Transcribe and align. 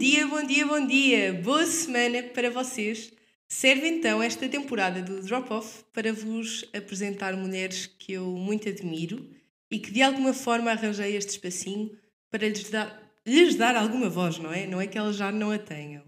dia, 0.00 0.26
bom 0.26 0.42
dia, 0.42 0.66
bom 0.66 0.86
dia! 0.86 1.34
Boa 1.34 1.66
semana 1.66 2.22
para 2.22 2.48
vocês! 2.48 3.12
Serve 3.46 3.86
então 3.86 4.22
esta 4.22 4.48
temporada 4.48 5.02
do 5.02 5.20
Drop 5.20 5.52
Off 5.52 5.84
para 5.92 6.10
vos 6.10 6.64
apresentar 6.74 7.36
mulheres 7.36 7.84
que 7.98 8.14
eu 8.14 8.24
muito 8.24 8.66
admiro 8.66 9.28
e 9.70 9.78
que 9.78 9.90
de 9.90 10.00
alguma 10.00 10.32
forma 10.32 10.70
arranjei 10.70 11.14
este 11.14 11.32
espacinho 11.32 11.90
para 12.30 12.48
lhes 12.48 12.70
dar, 12.70 13.12
lhes 13.26 13.56
dar 13.56 13.76
alguma 13.76 14.08
voz, 14.08 14.38
não 14.38 14.50
é? 14.50 14.66
Não 14.66 14.80
é 14.80 14.86
que 14.86 14.96
elas 14.96 15.16
já 15.16 15.30
não 15.30 15.50
a 15.50 15.58
tenham. 15.58 16.02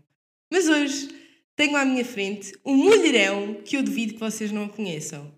Mas 0.50 0.70
hoje 0.70 1.11
tenho 1.54 1.77
à 1.77 1.84
minha 1.84 2.02
frente 2.02 2.50
um 2.64 2.74
mulherão 2.74 3.61
que 3.62 3.77
eu 3.77 3.82
duvido 3.82 4.14
que 4.14 4.20
vocês 4.20 4.50
não 4.50 4.64
a 4.64 4.68
conheçam. 4.70 5.30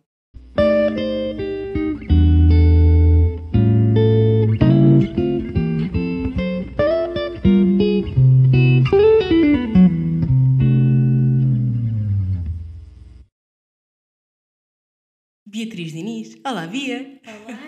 Beatriz 15.54 15.92
Diniz. 15.92 16.36
Olá, 16.44 16.66
Bia. 16.66 17.20
Olá, 17.24 17.60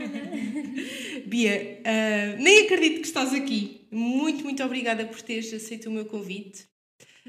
Bia, 1.24 1.80
uh, 1.82 2.42
nem 2.42 2.64
acredito 2.64 3.00
que 3.00 3.06
estás 3.06 3.32
aqui. 3.32 3.86
Muito, 3.92 4.42
muito 4.42 4.60
obrigada 4.64 5.06
por 5.06 5.22
teres 5.22 5.54
aceito 5.54 5.88
o 5.88 5.92
meu 5.92 6.04
convite. 6.04 6.66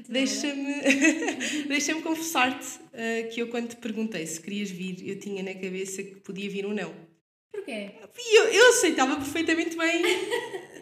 Deixa-me 0.08 0.74
deixa 1.68 1.94
confessar-te 2.02 2.66
uh, 2.66 3.32
que 3.32 3.40
eu, 3.40 3.46
quando 3.46 3.68
te 3.68 3.76
perguntei 3.76 4.26
se 4.26 4.40
querias 4.40 4.68
vir, 4.68 5.08
eu 5.08 5.20
tinha 5.20 5.44
na 5.44 5.54
cabeça 5.54 6.02
que 6.02 6.16
podia 6.16 6.50
vir 6.50 6.66
ou 6.66 6.74
não. 6.74 6.92
Porquê? 7.52 7.92
Eu, 8.32 8.44
eu 8.46 8.70
aceitava 8.70 9.14
perfeitamente 9.14 9.76
bem 9.76 10.02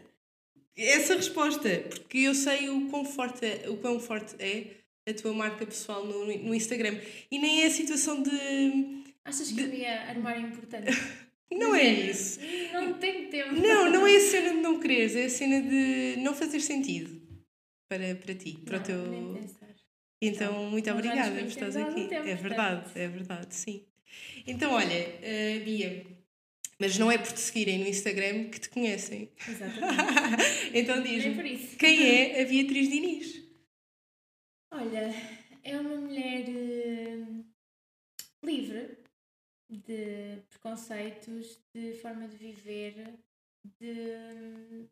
essa 0.74 1.16
resposta, 1.16 1.68
porque 1.90 2.20
eu 2.20 2.34
sei 2.34 2.70
o 2.70 2.88
quão 2.88 3.04
forte, 3.04 3.44
o 3.68 3.76
quão 3.76 4.00
forte 4.00 4.36
é 4.38 4.68
a 5.06 5.12
tua 5.12 5.34
marca 5.34 5.66
pessoal 5.66 6.02
no, 6.06 6.24
no 6.24 6.54
Instagram. 6.54 6.98
E 7.30 7.38
nem 7.38 7.62
é 7.62 7.66
a 7.66 7.70
situação 7.70 8.22
de 8.22 9.04
Achas 9.26 9.50
que 9.50 9.66
de... 9.66 9.76
ia 9.78 10.08
armário 10.08 10.46
importante? 10.46 10.90
Não 11.50 11.74
é 11.74 11.84
isso. 11.84 12.40
Não 12.72 12.94
tenho 12.94 13.28
tempo. 13.28 13.54
Não, 13.54 13.90
não 13.90 14.04
é 14.04 14.16
a 14.16 14.20
cena 14.20 14.50
de 14.50 14.60
não 14.60 14.80
quereres, 14.80 15.14
é 15.14 15.26
a 15.26 15.30
cena 15.30 15.62
de 15.62 16.16
não 16.18 16.34
fazer 16.34 16.58
sentido 16.58 17.22
para, 17.88 18.16
para 18.16 18.34
ti, 18.34 18.58
para 18.64 18.78
não, 18.78 18.82
o 18.82 18.86
teu. 18.86 19.06
Nem 19.06 19.34
pensar. 19.34 19.74
Então, 20.20 20.68
muito 20.68 20.90
obrigada 20.90 21.38
por 21.38 21.46
estás 21.46 21.76
aqui. 21.76 22.08
Tempo, 22.08 22.28
é 22.28 22.34
verdade, 22.34 22.82
portanto. 22.82 22.96
é 22.96 23.08
verdade, 23.08 23.54
sim. 23.54 23.86
Então, 24.44 24.72
olha, 24.72 24.98
uh, 24.98 25.64
Bia, 25.64 26.04
mas 26.80 26.98
não 26.98 27.12
é 27.12 27.16
por 27.16 27.32
te 27.32 27.40
seguirem 27.40 27.78
no 27.78 27.86
Instagram 27.86 28.50
que 28.50 28.58
te 28.58 28.68
conhecem. 28.68 29.30
Exatamente. 29.48 30.70
então 30.74 31.00
diz-me, 31.00 31.58
quem 31.78 32.10
é 32.10 32.42
a 32.42 32.44
Beatriz 32.44 32.88
Diniz? 32.88 33.42
Olha, 34.72 35.14
é 35.62 35.78
uma 35.78 35.96
mulher 35.96 36.44
uh, 36.48 37.44
livre, 38.42 39.05
de 39.68 40.42
preconceitos, 40.48 41.60
de 41.74 41.94
forma 41.94 42.28
de 42.28 42.36
viver, 42.36 43.18
de. 43.80 44.88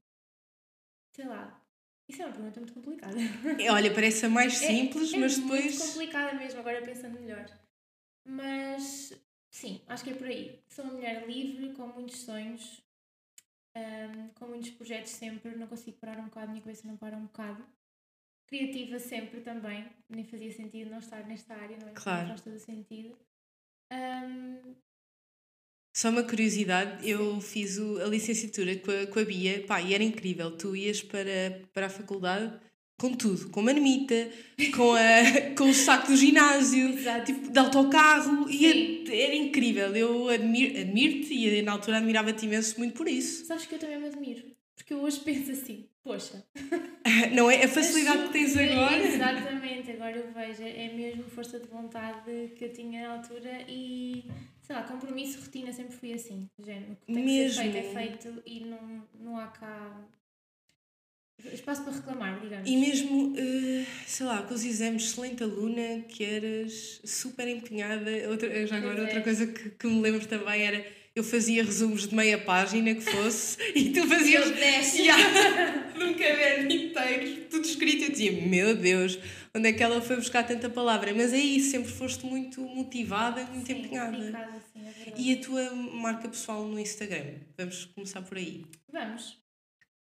sei 1.14 1.27
lá. 1.27 1.61
Isso 2.08 2.20
é 2.20 2.27
uma 2.27 2.34
pergunta 2.34 2.61
muito 2.61 2.75
complicada. 2.75 3.16
É, 3.58 3.72
olha, 3.72 3.94
parece 3.94 4.27
a 4.27 4.28
mais 4.28 4.61
é, 4.62 4.66
simples, 4.66 5.12
é, 5.12 5.16
é 5.16 5.19
mas 5.20 5.39
depois. 5.39 5.81
É 5.81 5.86
complicada 5.86 6.34
mesmo, 6.34 6.61
agora 6.61 6.83
pensando 6.83 7.19
melhor. 7.19 7.47
Mas 8.27 9.12
sim, 9.50 9.81
acho 9.86 10.05
que 10.05 10.11
é 10.11 10.14
por 10.14 10.27
aí. 10.27 10.62
Sou 10.69 10.84
uma 10.84 10.94
mulher 10.94 11.27
livre, 11.27 11.72
com 11.72 11.86
muitos 11.86 12.19
sonhos, 12.19 12.83
um, 13.77 14.28
com 14.34 14.47
muitos 14.48 14.70
projetos 14.70 15.12
sempre. 15.12 15.56
Não 15.56 15.66
consigo 15.66 15.97
parar 15.98 16.19
um 16.19 16.25
bocado, 16.25 16.50
minha 16.50 16.62
cabeça 16.62 16.86
não 16.86 16.97
para 16.97 17.16
um 17.16 17.25
bocado. 17.25 17.64
Criativa 18.47 18.98
sempre 18.98 19.41
também, 19.41 19.88
nem 20.11 20.25
fazia 20.25 20.53
sentido 20.53 20.91
não 20.91 20.98
estar 20.98 21.27
nesta 21.27 21.55
área, 21.55 21.78
não 21.78 21.88
é? 21.88 21.92
Claro. 21.92 22.28
Faz 22.28 22.42
todo 22.42 22.59
sentido. 22.59 23.16
Um... 23.93 24.75
Só 25.97 26.11
uma 26.11 26.25
curiosidade, 26.25 27.09
eu 27.09 27.41
fiz 27.41 27.78
o, 27.78 28.00
a 28.00 28.06
licenciatura 28.06 28.77
com 28.77 28.91
a, 28.91 29.06
com 29.06 29.21
a 29.21 29.25
Bia, 29.25 29.65
pá, 29.65 29.81
e 29.81 29.95
era 29.95 30.03
incrível. 30.03 30.50
Tu 30.56 30.75
ias 30.75 31.03
para, 31.03 31.62
para 31.72 31.87
a 31.87 31.91
faculdade 31.91 32.53
com 32.99 33.12
tudo, 33.12 33.50
com 33.50 33.61
a 33.61 33.62
marmita, 33.62 34.31
com, 34.75 34.93
a, 34.93 35.55
com 35.56 35.71
o 35.71 35.75
saco 35.75 36.09
do 36.09 36.17
ginásio, 36.17 36.91
Exato. 36.91 37.27
tipo, 37.27 37.50
de 37.50 37.59
autocarro, 37.59 38.49
e 38.49 38.67
era, 38.67 39.15
era 39.15 39.34
incrível. 39.34 39.94
Eu 39.94 40.28
admiro-te 40.28 40.81
admiro 40.81 41.33
e 41.33 41.62
na 41.62 41.73
altura 41.73 41.99
admirava-te 41.99 42.47
imenso 42.47 42.78
muito 42.78 42.94
por 42.94 43.09
isso. 43.09 43.47
Sabes 43.47 43.67
que 43.67 43.75
eu 43.75 43.78
também 43.78 43.99
me 43.99 44.06
admiro, 44.06 44.44
porque 44.77 44.94
eu 44.94 45.00
hoje 45.00 45.21
penso 45.21 45.50
assim, 45.50 45.87
poxa. 46.04 46.44
Não 47.34 47.50
é 47.50 47.65
a 47.65 47.69
facilidade 47.69 48.25
que 48.25 48.32
tens 48.32 48.56
agora? 48.56 48.97
Exatamente, 48.97 49.91
agora 49.91 50.16
eu 50.16 50.32
vejo, 50.32 50.62
é 50.62 50.92
mesmo 50.92 51.25
força 51.25 51.59
de 51.59 51.66
vontade 51.66 52.53
que 52.56 52.66
eu 52.66 52.72
tinha 52.72 53.09
na 53.09 53.15
altura 53.15 53.65
e, 53.69 54.25
sei 54.62 54.76
lá, 54.76 54.82
compromisso, 54.82 55.41
rotina, 55.41 55.72
sempre 55.72 55.97
fui 55.97 56.12
assim, 56.12 56.48
género, 56.62 56.93
o 56.93 56.97
que 56.97 57.12
tem 57.12 57.25
mesmo. 57.25 57.62
que 57.62 57.72
ser 57.72 57.72
feito 57.72 57.78
é 57.78 57.93
feito 57.93 58.43
e 58.47 58.60
não, 58.60 59.09
não 59.19 59.38
há 59.38 59.48
cá 59.48 60.04
espaço 61.53 61.82
para 61.82 61.93
reclamar, 61.93 62.41
digamos. 62.41 62.69
E 62.69 62.76
mesmo, 62.76 63.32
uh, 63.32 63.87
sei 64.06 64.26
lá, 64.26 64.43
com 64.43 64.54
os 64.54 64.64
exames, 64.64 65.04
excelente 65.04 65.43
aluna, 65.43 66.03
que 66.09 66.25
eras 66.25 67.00
super 67.04 67.48
empenhada, 67.48 68.10
outra, 68.31 68.66
já 68.66 68.76
agora 68.76 69.03
outra 69.03 69.20
coisa 69.20 69.47
que, 69.47 69.70
que 69.70 69.87
me 69.87 70.00
lembro 70.00 70.26
também 70.26 70.62
era 70.62 70.87
eu 71.14 71.22
fazia 71.22 71.62
resumos 71.62 72.08
de 72.08 72.14
meia 72.14 72.38
página 72.38 72.92
que 72.94 73.00
fosse 73.00 73.56
e 73.75 73.91
tu 73.91 74.06
fazias 74.08 74.52
yeah, 74.97 75.92
de 75.97 76.02
um 76.02 76.14
caderno 76.14 76.72
inteiro, 76.72 77.47
tudo 77.48 77.64
escrito. 77.64 78.04
Eu 78.04 78.10
dizia, 78.10 78.32
meu 78.32 78.76
Deus, 78.76 79.19
onde 79.54 79.69
é 79.69 79.72
que 79.72 79.82
ela 79.82 80.00
foi 80.00 80.16
buscar 80.16 80.44
tanta 80.44 80.69
palavra? 80.69 81.14
Mas 81.14 81.32
é 81.32 81.38
isso, 81.38 81.70
sempre 81.70 81.92
foste 81.92 82.26
muito 82.26 82.60
motivada, 82.62 83.44
muito 83.44 83.66
sim, 83.66 83.78
empenhada. 83.78 84.62
sim, 84.72 84.80
é 85.06 85.14
e 85.16 85.32
a 85.32 85.41
tua 85.41 85.70
marca 85.72 86.28
pessoal 86.28 86.66
no 86.66 86.80
Instagram? 86.80 87.34
Vamos 87.56 87.84
começar 87.86 88.22
por 88.22 88.36
aí. 88.36 88.64
Vamos. 88.91 89.38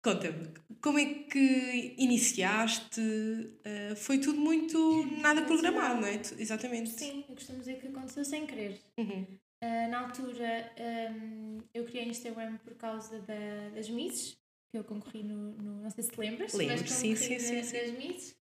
Conta-me, 0.03 0.49
como 0.81 0.99
é 0.99 1.05
que 1.05 1.95
iniciaste? 1.99 3.01
Uh, 3.01 3.95
foi 3.97 4.19
tudo 4.19 4.41
muito 4.41 5.07
nada 5.21 5.43
programado, 5.43 6.01
não 6.01 6.09
é? 6.09 6.19
Exatamente. 6.39 6.91
Sim, 6.91 7.25
eu 7.29 7.35
costumo 7.35 7.59
dizer 7.59 7.79
que 7.79 7.89
aconteceu 7.89 8.25
sem 8.25 8.47
querer. 8.47 8.81
Uhum. 8.97 9.27
Uh, 9.63 9.91
na 9.91 10.01
altura 10.01 10.73
um, 11.13 11.59
eu 11.75 11.85
criei 11.85 12.09
Instagram 12.09 12.57
por 12.59 12.75
causa 12.77 13.21
da, 13.21 13.69
das 13.75 13.91
Misses, 13.91 14.39
que 14.71 14.79
eu 14.79 14.85
concorri 14.85 15.23
no, 15.23 15.53
no, 15.53 15.83
Não 15.83 15.91
sei 15.91 16.05
se 16.05 16.11
te 16.11 16.19
lembras, 16.19 16.55
Lembro, 16.55 16.79
mas 16.81 16.91
sim, 16.91 17.15
sim, 17.15 17.39
sim, 17.39 17.63
sim. 17.63 17.79
das 17.79 17.91
Misses. 17.93 18.41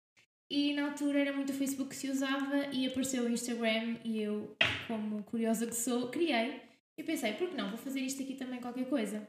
E 0.49 0.73
na 0.73 0.85
altura 0.89 1.19
era 1.19 1.33
muito 1.33 1.51
o 1.51 1.55
Facebook 1.55 1.89
que 1.89 1.95
se 1.95 2.09
usava 2.09 2.67
e 2.71 2.87
apareceu 2.87 3.23
o 3.23 3.29
Instagram 3.29 3.97
e 4.03 4.21
eu, 4.21 4.55
como 4.87 5.21
curiosa 5.23 5.67
que 5.67 5.75
sou, 5.75 6.09
criei. 6.09 6.61
E 6.97 7.03
pensei, 7.03 7.33
por 7.33 7.49
que 7.49 7.55
não? 7.55 7.69
Vou 7.69 7.77
fazer 7.77 7.99
isto 7.99 8.23
aqui 8.23 8.33
também 8.33 8.59
qualquer 8.59 8.89
coisa. 8.89 9.27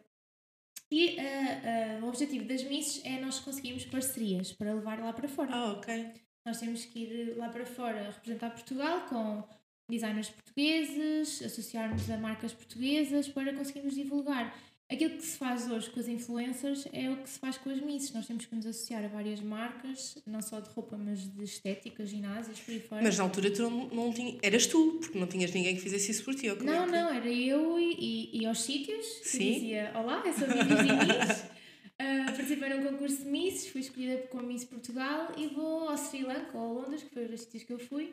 E 0.91 1.17
uh, 1.17 2.01
uh, 2.01 2.05
o 2.05 2.09
objetivo 2.09 2.45
das 2.47 2.65
Misses 2.65 3.05
é 3.05 3.21
nós 3.21 3.39
conseguirmos 3.39 3.85
parcerias 3.85 4.53
para 4.53 4.75
levar 4.75 4.99
lá 4.99 5.13
para 5.13 5.29
fora. 5.29 5.51
Ah, 5.53 5.73
ok. 5.73 6.13
Nós 6.45 6.59
temos 6.59 6.85
que 6.85 7.01
ir 7.01 7.37
lá 7.37 7.49
para 7.49 7.67
fora 7.67 8.11
representar 8.11 8.51
Portugal 8.51 9.07
com 9.09 9.45
designers 9.91 10.31
portugueses, 10.31 11.43
associarmos 11.43 12.09
a 12.11 12.17
marcas 12.17 12.53
portuguesas 12.53 13.29
para 13.29 13.53
conseguirmos 13.53 13.95
divulgar. 13.95 14.57
Aquilo 14.91 15.11
que 15.11 15.25
se 15.25 15.39
faz 15.39 15.71
hoje 15.71 15.89
com 15.89 16.01
as 16.01 16.09
influencers 16.09 16.85
é 16.93 17.09
o 17.09 17.19
que 17.19 17.31
se 17.31 17.39
faz 17.39 17.57
com 17.57 17.71
as 17.71 17.81
misses. 17.81 18.13
Nós 18.13 18.27
temos 18.27 18.45
que 18.45 18.57
nos 18.57 18.67
associar 18.67 19.05
a 19.05 19.07
várias 19.07 19.41
marcas, 19.41 20.19
não 20.27 20.43
só 20.43 20.59
de 20.59 20.69
roupa, 20.71 20.97
mas 20.97 21.21
de 21.33 21.45
estética, 21.45 22.05
ginásios, 22.05 22.59
por 22.59 22.73
aí 22.73 22.81
fora. 22.81 23.01
Mas 23.01 23.17
na 23.17 23.23
altura 23.23 23.53
tu 23.53 23.63
não, 23.63 23.87
não 23.87 24.13
tinha, 24.13 24.37
eras 24.43 24.67
tu, 24.67 24.99
porque 25.01 25.17
não 25.17 25.29
tinhas 25.29 25.53
ninguém 25.53 25.77
que 25.77 25.81
fizesse 25.81 26.11
isso 26.11 26.25
por 26.25 26.35
ti, 26.35 26.51
ou 26.51 26.57
Não, 26.57 26.83
é 26.83 26.87
não, 26.89 27.15
era 27.15 27.29
eu 27.31 27.79
e, 27.79 27.95
e, 28.33 28.41
e 28.41 28.47
aos 28.47 28.63
sítios 28.63 29.07
Sim. 29.23 29.53
dizia: 29.53 29.93
Olá, 29.95 30.25
eu 30.27 30.33
sou 30.33 30.49
a 30.49 30.65
Miss 30.65 31.41
uh, 31.41 32.27
participei 32.37 32.69
num 32.71 32.83
concurso 32.83 33.19
de 33.19 33.31
Misses, 33.31 33.69
fui 33.69 33.83
escolhida 33.83 34.27
como 34.27 34.43
Miss 34.49 34.65
Portugal 34.65 35.31
e 35.37 35.47
vou 35.47 35.89
ao 35.89 35.97
Sri 35.97 36.25
Lanka 36.25 36.59
ou 36.59 36.65
a 36.65 36.83
Londres, 36.83 37.05
que 37.05 37.11
foi 37.11 37.27
os 37.27 37.41
sítios 37.43 37.63
que 37.63 37.73
eu 37.73 37.79
fui 37.79 38.13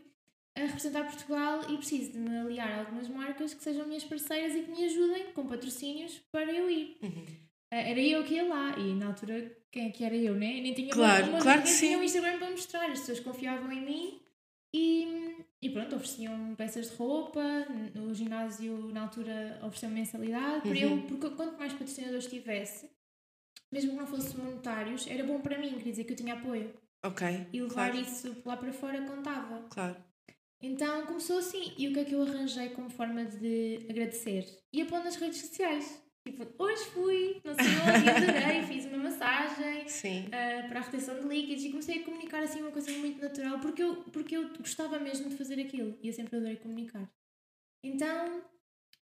a 0.57 0.65
representar 0.65 1.03
Portugal 1.05 1.61
e 1.69 1.77
preciso 1.77 2.13
de 2.13 2.19
me 2.19 2.37
aliar 2.37 2.71
a 2.71 2.79
algumas 2.79 3.07
marcas 3.07 3.53
que 3.53 3.63
sejam 3.63 3.87
minhas 3.87 4.03
parceiras 4.03 4.55
e 4.55 4.63
que 4.63 4.71
me 4.71 4.85
ajudem 4.85 5.31
com 5.33 5.47
patrocínios 5.47 6.19
para 6.31 6.51
eu 6.51 6.69
ir. 6.69 6.97
Uhum. 7.01 7.25
Eh, 7.71 7.91
era 7.91 7.99
eu 7.99 8.23
que 8.23 8.35
ia 8.35 8.47
lá 8.47 8.77
e 8.77 8.93
na 8.93 9.07
altura 9.07 9.55
quem 9.71 9.87
é 9.87 9.89
que 9.91 10.03
era 10.03 10.15
eu, 10.15 10.33
né? 10.33 10.61
Nem 10.61 10.73
tinha 10.73 10.91
claro, 10.91 11.27
uma, 11.29 11.39
claro 11.39 11.61
que 11.61 11.69
sim. 11.69 11.87
tinha 11.87 11.99
um 11.99 12.03
Instagram 12.03 12.39
para 12.39 12.51
mostrar, 12.51 12.89
as 12.89 12.99
pessoas 12.99 13.19
confiavam 13.19 13.71
em 13.71 13.81
mim 13.81 14.21
e, 14.73 15.37
e 15.61 15.69
pronto, 15.69 15.95
ofereciam 15.95 16.55
peças 16.55 16.89
de 16.89 16.95
roupa, 16.95 17.41
no 17.93 18.13
ginásio 18.13 18.89
na 18.91 19.03
altura 19.03 19.59
ofereciam 19.61 19.91
mensalidade, 19.91 20.67
para 20.67 20.77
eu, 20.77 20.91
uhum. 20.91 21.01
porque 21.07 21.29
quanto 21.31 21.57
mais 21.57 21.73
patrocinadores 21.73 22.27
tivesse, 22.27 22.89
mesmo 23.71 23.91
que 23.91 23.97
não 23.97 24.07
fossem 24.07 24.37
monetários, 24.37 25.07
era 25.07 25.23
bom 25.23 25.39
para 25.39 25.57
mim, 25.57 25.77
quer 25.79 25.89
dizer 25.89 26.03
que 26.03 26.13
eu 26.13 26.17
tinha 26.17 26.33
apoio. 26.33 26.73
Ok. 27.03 27.47
E 27.53 27.61
levar 27.61 27.91
claro. 27.91 27.99
isso 27.99 28.35
lá 28.45 28.57
para 28.57 28.73
fora 28.73 29.01
contava. 29.01 29.65
Claro. 29.69 30.06
Então 30.61 31.05
começou 31.05 31.37
assim. 31.37 31.73
E 31.77 31.87
o 31.87 31.93
que 31.93 31.99
é 31.99 32.05
que 32.05 32.13
eu 32.13 32.21
arranjei 32.23 32.69
como 32.69 32.89
forma 32.89 33.25
de 33.25 33.85
agradecer? 33.89 34.45
Ia 34.73 34.85
pôr 34.85 35.03
nas 35.03 35.15
redes 35.15 35.39
sociais. 35.39 36.01
Tipo, 36.27 36.45
hoje 36.61 36.83
fui, 36.87 37.41
não 37.41 37.53
sei 37.53 37.65
onde, 37.67 38.09
adorei, 38.09 38.61
fiz 38.63 38.85
uma 38.85 38.97
massagem 38.97 39.85
uh, 39.85 40.67
para 40.67 40.79
a 40.79 40.83
retenção 40.83 41.21
de 41.21 41.25
líquidos 41.27 41.63
e 41.63 41.69
comecei 41.69 42.01
a 42.01 42.03
comunicar 42.03 42.43
assim 42.43 42.61
uma 42.61 42.71
coisa 42.71 42.91
muito 42.91 43.21
natural 43.21 43.59
porque 43.61 43.81
eu, 43.81 43.95
porque 44.11 44.35
eu 44.35 44.49
gostava 44.57 44.99
mesmo 44.99 45.29
de 45.29 45.37
fazer 45.37 45.57
aquilo 45.61 45.97
e 46.03 46.07
eu 46.09 46.13
sempre 46.13 46.35
adorei 46.35 46.57
comunicar. 46.57 47.09
Então, 47.81 48.41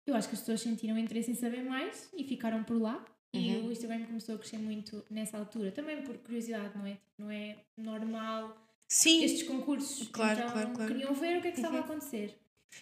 eu 0.06 0.16
acho 0.16 0.28
que 0.28 0.36
as 0.36 0.42
pessoas 0.42 0.60
sentiram 0.60 0.98
interesse 0.98 1.31
em 1.31 1.36
saber 1.36 1.63
mais 1.63 2.10
e 2.13 2.25
ficaram 2.25 2.63
por 2.66 2.81
lá. 2.81 3.06
E 3.34 3.56
Uhum. 3.56 3.68
o 3.68 3.72
Instagram 3.72 4.06
começou 4.06 4.36
a 4.36 4.38
crescer 4.38 4.57
muito 4.57 5.06
nessa 5.10 5.38
altura, 5.38 5.72
também 5.72 6.01
por 6.01 6.18
curiosidade, 6.18 6.78
não 6.78 6.86
é? 6.86 6.98
Não 7.18 7.30
é 7.31 7.57
normal 7.78 8.67
Sim. 8.88 9.24
estes 9.24 9.44
concursos. 9.44 10.07
Claro, 10.10 10.39
então, 10.39 10.51
claro, 10.51 10.74
claro. 10.74 10.94
queriam 10.94 11.13
ver 11.13 11.38
o 11.38 11.42
que 11.42 11.48
é 11.50 11.51
que 11.51 11.57
estava 11.57 11.78
a 11.78 11.80
Uhum. 11.81 11.86
acontecer. 11.86 12.38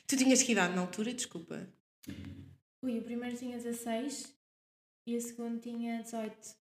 Tu 0.07 0.18
tinhas 0.18 0.42
que 0.44 0.52
idade 0.52 0.75
na 0.75 0.81
altura? 0.81 1.13
Desculpa. 1.13 1.68
Ui, 2.81 3.00
o 3.00 3.04
primeiro 3.04 3.36
tinha 3.38 3.57
16 3.57 4.36
e 5.07 5.16
o 5.18 5.22
segundo 5.22 5.60
tinha 5.60 6.02
18. 6.04 6.56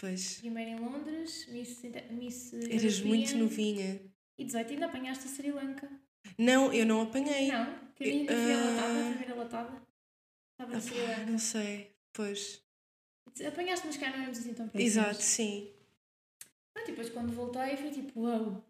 Pois. 0.00 0.38
Primeiro 0.38 0.70
em 0.70 0.78
Londres, 0.80 1.46
Miss, 1.48 1.82
Miss 2.10 2.52
Eras 2.52 2.82
European, 2.98 3.04
muito 3.08 3.36
novinha. 3.36 4.00
E 4.38 4.44
18 4.44 4.72
ainda 4.72 4.86
apanhaste 4.86 5.24
a 5.26 5.28
Sri 5.28 5.50
Lanka. 5.50 5.90
Não, 6.36 6.72
eu 6.72 6.86
não 6.86 7.02
apanhei. 7.02 7.48
Não, 7.48 7.78
que 7.96 8.04
ainda 8.04 8.32
fui 8.32 8.52
a 8.52 8.56
latada, 8.56 8.80
a 8.80 9.00
Ah. 9.00 9.10
primeira 9.10 9.34
latada. 9.34 9.82
Estava 10.52 10.72
na 10.72 10.80
Sri 10.80 11.00
Ah, 11.00 11.08
Lanka. 11.18 11.30
não 11.30 11.38
sei. 11.38 11.92
Pois. 12.12 12.62
Apanhaste, 13.46 13.86
mas 13.86 13.96
cá 13.96 14.10
não 14.10 14.16
éramos 14.18 14.38
assim 14.38 14.54
tão 14.54 14.68
próximos. 14.68 14.84
Exato, 14.96 15.22
sim. 15.22 15.70
E 16.82 16.86
depois 16.86 17.10
quando 17.10 17.32
voltei 17.32 17.76
foi 17.76 17.90
tipo, 17.90 18.22
uau, 18.22 18.64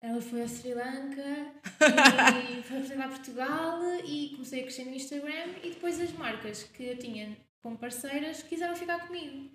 ela 0.00 0.20
foi 0.20 0.42
a 0.42 0.48
Sri 0.48 0.74
Lanka 0.74 1.52
e 2.50 2.62
foi 2.62 2.76
representar 2.76 3.08
Portugal 3.08 3.80
e 4.04 4.30
comecei 4.30 4.60
a 4.60 4.62
crescer 4.62 4.84
no 4.84 4.94
Instagram 4.94 5.54
e 5.62 5.70
depois 5.70 6.00
as 6.00 6.12
marcas 6.12 6.64
que 6.64 6.84
eu 6.84 6.98
tinha 6.98 7.36
como 7.62 7.78
parceiras 7.78 8.42
quiseram 8.42 8.76
ficar 8.76 9.06
comigo. 9.06 9.48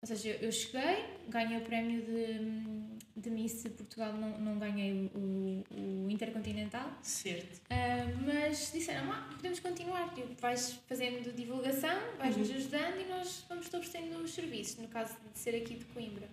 Ou 0.00 0.06
seja, 0.06 0.38
eu 0.40 0.52
cheguei, 0.52 1.04
ganhei 1.28 1.58
o 1.58 1.62
prémio 1.62 2.00
de, 2.02 3.20
de 3.20 3.30
Miss 3.30 3.64
Portugal, 3.76 4.12
não, 4.12 4.38
não 4.38 4.58
ganhei 4.58 5.10
o, 5.12 5.64
o, 5.70 6.08
Intercontinental, 6.08 6.88
Certo. 7.02 7.60
ah, 7.68 8.06
mas 8.24 8.70
disseram, 8.72 9.10
ah, 9.12 9.28
podemos 9.34 9.58
continuar, 9.58 10.14
tipo, 10.14 10.32
vais 10.40 10.78
fazendo 10.86 11.34
divulgação, 11.34 11.98
vais 12.16 12.36
nos 12.36 12.50
ajudando 12.50 13.00
e 13.00 13.08
nós 13.08 13.44
vamos-te 13.48 13.74
oferecendo 13.74 14.16
os 14.22 14.32
serviços, 14.32 14.76
no 14.78 14.88
caso 14.88 15.16
de 15.32 15.38
ser 15.38 15.56
aqui 15.56 15.74
de 15.74 15.84
Coimbra. 15.86 16.28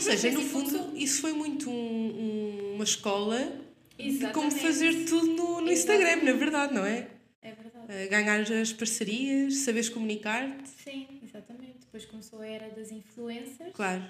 Ou 0.00 0.16
seja, 0.16 0.30
no 0.30 0.40
fundo, 0.40 0.96
isso 0.96 1.20
foi 1.20 1.32
muito 1.34 1.68
um- 1.70 1.74
um- 1.74 2.74
uma 2.76 2.84
escola 2.84 3.60
de 3.98 4.26
como 4.32 4.50
fazer 4.50 5.04
tudo 5.04 5.26
no, 5.26 5.60
no 5.60 5.70
Instagram, 5.70 6.22
na 6.24 6.32
verdade, 6.32 6.72
não 6.74 6.84
é? 6.86 7.08
É 7.42 7.52
verdade. 7.52 7.86
Uh, 8.06 8.10
ganhar 8.10 8.40
as 8.40 8.72
parcerias, 8.72 9.56
saberes 9.58 9.88
comunicar-te. 9.90 10.68
Sim, 10.68 11.06
exatamente. 11.22 11.80
Depois 11.80 12.06
começou 12.06 12.40
a 12.40 12.46
era 12.46 12.68
das 12.70 12.90
influencers. 12.92 13.72
Claro. 13.74 14.04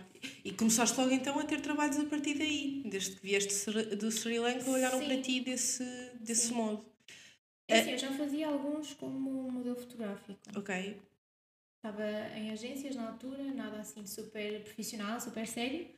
E 0.45 0.53
começaste 0.53 0.99
logo 1.01 1.13
então 1.13 1.39
a 1.39 1.45
ter 1.45 1.61
trabalhos 1.61 1.99
a 1.99 2.05
partir 2.05 2.35
daí. 2.35 2.83
Desde 2.85 3.13
que 3.17 3.23
vieste 3.27 3.53
do 3.97 4.11
Sri 4.13 4.39
Lanka, 4.39 4.69
olharam 4.71 4.99
Sim. 5.01 5.07
para 5.07 5.17
ti 5.23 5.41
desse, 5.41 5.85
desse 6.21 6.49
Sim. 6.49 6.55
modo. 6.55 6.85
É 7.67 7.81
assim, 7.81 7.93
eu 7.93 7.99
já 7.99 8.11
fazia 8.13 8.49
alguns 8.49 8.93
como 8.95 9.51
modelo 9.51 9.77
fotográfico. 9.77 10.39
Ok. 10.57 10.97
Estava 11.82 12.05
em 12.37 12.50
agências 12.50 12.94
na 12.94 13.09
altura, 13.09 13.43
nada 13.55 13.81
assim 13.81 14.05
super 14.05 14.62
profissional, 14.65 15.19
super 15.19 15.47
sério, 15.47 15.88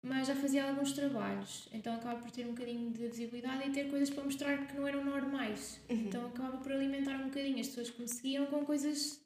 mas 0.00 0.28
já 0.28 0.36
fazia 0.36 0.68
alguns 0.68 0.92
trabalhos. 0.92 1.68
Então 1.72 1.96
acaba 1.96 2.20
por 2.20 2.30
ter 2.30 2.46
um 2.46 2.50
bocadinho 2.50 2.92
de 2.92 3.08
visibilidade 3.08 3.68
e 3.68 3.72
ter 3.72 3.90
coisas 3.90 4.08
para 4.08 4.22
mostrar 4.22 4.68
que 4.68 4.76
não 4.76 4.86
eram 4.86 5.04
normais. 5.04 5.80
Uhum. 5.90 5.96
Então 5.96 6.26
acaba 6.26 6.58
por 6.58 6.70
alimentar 6.70 7.16
um 7.16 7.24
bocadinho 7.24 7.58
as 7.58 7.66
pessoas 7.66 7.90
que 7.90 8.00
me 8.00 8.06
seguiam 8.06 8.46
com 8.46 8.64
coisas 8.64 9.20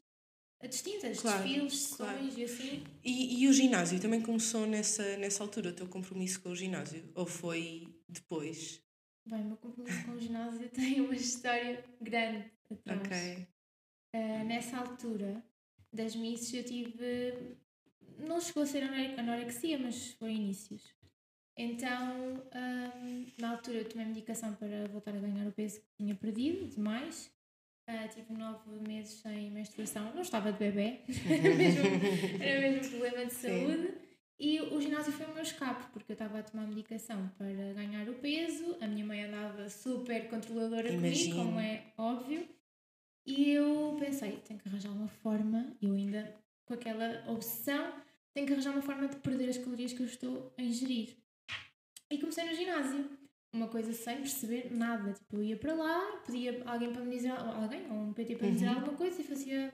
distintas, 0.67 1.21
Claro, 1.21 1.43
desfiles, 1.43 1.77
sessões 1.79 2.35
claro. 2.35 2.39
e 2.39 2.45
assim. 2.45 2.85
E, 3.05 3.43
e 3.43 3.49
o 3.49 3.53
ginásio 3.53 4.01
também 4.01 4.23
começou 4.23 4.67
nessa, 4.67 5.19
nessa 5.19 5.43
altura, 5.43 5.69
o 5.69 5.73
teu 5.75 5.87
compromisso 5.87 6.41
com 6.41 6.49
o 6.49 6.57
ginásio? 6.57 7.05
Ou 7.15 7.27
foi 7.27 7.95
depois? 8.09 8.83
Bem, 9.29 9.43
o 9.43 9.45
meu 9.49 9.57
compromisso 9.59 10.03
com 10.07 10.13
o 10.13 10.19
ginásio 10.19 10.67
tem 10.73 10.99
uma 11.03 11.15
história 11.15 11.85
grande 12.01 12.51
atrás. 12.71 13.01
Ok. 13.03 13.47
Uh, 14.15 14.45
nessa 14.45 14.79
altura 14.79 15.45
das 15.97 16.15
misses 16.15 16.53
eu 16.55 16.65
tive. 16.65 17.57
Não 18.19 18.41
chegou 18.41 18.63
a 18.63 18.67
ser 18.67 18.83
anore- 18.85 19.15
anorexia, 19.19 19.79
mas 19.79 20.13
foi 20.13 20.33
inícios. 20.33 20.83
Então, 21.57 22.35
um, 22.55 23.27
na 23.39 23.53
altura 23.53 23.79
eu 23.79 23.89
tomei 23.89 24.07
medicação 24.07 24.55
para 24.55 24.87
voltar 24.89 25.15
a 25.15 25.19
ganhar 25.19 25.47
o 25.47 25.53
peso 25.53 25.81
que 25.81 25.87
tinha 25.97 26.15
perdido 26.15 26.67
demais. 26.69 27.31
Uh, 27.89 28.09
tive 28.13 28.33
nove 28.33 28.69
meses 28.87 29.21
sem 29.21 29.51
menstruação, 29.51 30.13
não 30.13 30.23
estava 30.23 30.53
de 30.53 30.59
bebê, 30.59 31.03
era 31.31 31.55
mesmo, 31.55 32.43
era 32.43 32.61
mesmo 32.61 32.91
problema 32.91 33.27
de 33.27 33.33
Sim. 33.33 33.49
saúde. 33.49 33.95
E 34.39 34.61
o 34.61 34.81
ginásio 34.81 35.13
foi 35.13 35.25
o 35.27 35.33
meu 35.33 35.43
escape, 35.43 35.87
porque 35.93 36.13
eu 36.13 36.15
estava 36.15 36.41
a 36.41 36.43
tomar 36.43 36.67
medicação 36.67 37.31
para 37.39 37.47
ganhar 37.73 38.07
o 38.09 38.15
peso, 38.15 38.77
a 38.83 38.87
minha 38.89 39.05
mãe 39.07 39.25
andava 39.25 39.71
super 39.71 40.29
controladora 40.29 40.93
Imagino. 40.93 41.37
comigo, 41.37 41.47
como 41.47 41.61
é 41.61 41.85
óbvio. 41.97 42.49
E 43.27 43.51
eu 43.51 43.97
pensei, 43.99 44.39
tenho 44.47 44.61
que 44.61 44.69
arranjar 44.69 44.91
uma 44.93 45.09
forma, 45.09 45.77
eu 45.83 45.93
ainda 45.95 46.35
com 46.65 46.75
aquela 46.75 47.25
obsessão, 47.31 47.93
tenho 48.33 48.47
que 48.47 48.53
arranjar 48.53 48.71
uma 48.73 48.83
forma 48.83 49.09
de 49.09 49.17
perder 49.17 49.49
as 49.49 49.59
calorias 49.59 49.93
que 49.93 50.01
eu 50.01 50.07
estou 50.07 50.53
a 50.59 50.63
ingerir. 50.63 51.17
E 52.11 52.19
comecei 52.19 52.45
no 52.45 52.55
ginásio, 52.55 53.11
uma 53.53 53.69
coisa 53.69 53.93
sem 53.93 54.19
perceber 54.19 54.73
nada. 54.73 55.13
Tipo, 55.13 55.37
eu 55.37 55.43
ia 55.45 55.57
para 55.57 55.75
lá, 55.75 56.23
pedia 56.25 56.63
alguém 56.67 56.93
para 56.93 57.03
me 57.03 57.17
dizer, 57.17 57.31
alguém, 57.31 57.91
ou 57.91 57.97
um 57.99 58.13
PT 58.13 58.37
para 58.37 58.47
me 58.47 58.53
dizer 58.53 58.67
Uhum. 58.69 58.75
alguma 58.75 58.97
coisa 58.97 59.21
e 59.21 59.25
fazia 59.25 59.73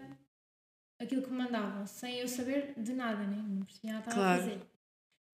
aquilo 0.98 1.22
que 1.22 1.30
me 1.30 1.36
mandavam, 1.38 1.86
sem 1.86 2.18
eu 2.20 2.28
saber 2.28 2.74
de 2.76 2.92
nada, 2.94 3.24
né? 3.26 3.36
não 3.48 3.64
percebia 3.64 3.92
nada 3.92 4.08
estava 4.08 4.22
Claro. 4.22 4.40
a 4.40 4.42
fazer. 4.44 4.66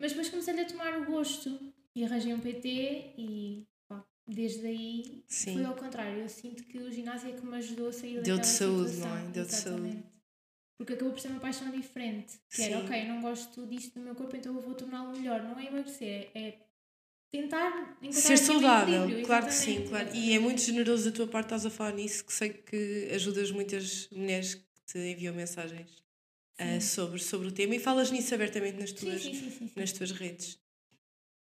Mas 0.00 0.12
depois 0.12 0.29
comecei 0.31 0.61
a 0.61 0.67
tomar 0.67 0.99
o 0.99 1.06
gosto 1.06 1.73
e 1.94 2.05
arranjei 2.05 2.32
um 2.32 2.41
PT 2.41 3.15
e 3.19 3.67
desde 4.28 4.66
aí 4.66 5.25
Sim. 5.26 5.54
foi 5.54 5.64
ao 5.64 5.75
contrário. 5.75 6.20
Eu 6.20 6.28
sinto 6.28 6.62
que 6.64 6.78
o 6.78 6.92
ginásio 6.92 7.30
é 7.30 7.32
que 7.32 7.44
me 7.44 7.56
ajudou 7.56 7.88
a 7.88 7.92
sair 7.92 8.14
Deu-te 8.20 8.28
daquela 8.28 8.44
saúde, 8.44 8.90
situação. 8.90 9.16
não 9.16 9.28
é? 9.28 9.30
Deu-te 9.32 9.54
saúde. 9.54 9.80
Exatamente. 9.80 10.19
Porque 10.76 10.92
acabou 10.92 11.12
por 11.12 11.20
ser 11.20 11.28
uma 11.28 11.40
paixão 11.40 11.70
diferente. 11.72 12.38
Que 12.50 12.62
era, 12.62 12.78
ok, 12.78 13.02
eu 13.02 13.08
não 13.08 13.20
gosto 13.20 13.66
disto 13.66 13.98
do 13.98 14.00
meu 14.04 14.14
corpo, 14.14 14.36
então 14.36 14.54
eu 14.54 14.62
vou 14.62 14.75
torná-lo 14.75 15.16
melhor. 15.16 15.42
Não 15.42 15.58
é 15.58 15.66
emagrecer, 15.66 16.30
é 16.34 16.54
tentar 17.30 17.98
encontrar 18.00 18.20
Ser 18.20 18.36
saudável, 18.36 19.22
claro 19.25 19.46
que 19.46 19.54
sim, 19.54 19.86
claro. 19.88 20.14
E 20.14 20.32
é 20.32 20.38
muito 20.38 20.60
generoso 20.60 21.10
da 21.10 21.16
tua 21.16 21.26
parte 21.26 21.46
estás 21.46 21.66
a 21.66 21.70
falar 21.70 21.92
nisso, 21.92 22.24
que 22.24 22.32
sei 22.32 22.50
que 22.50 23.10
ajudas 23.12 23.50
muitas 23.50 24.08
mulheres 24.10 24.54
que 24.54 24.64
te 24.86 24.98
enviam 24.98 25.34
mensagens 25.34 26.02
Sim. 26.60 26.81
sobre, 26.81 27.19
sobre 27.20 27.48
o 27.48 27.52
tema 27.52 27.74
e 27.74 27.78
falas 27.78 28.10
nisso 28.10 28.34
abertamente 28.34 28.78
nas 28.78 28.92
tuas, 28.92 29.22
sim, 29.22 29.34
sim, 29.34 29.50
sim. 29.50 29.70
nas 29.76 29.92
tuas 29.92 30.10
redes. 30.12 30.58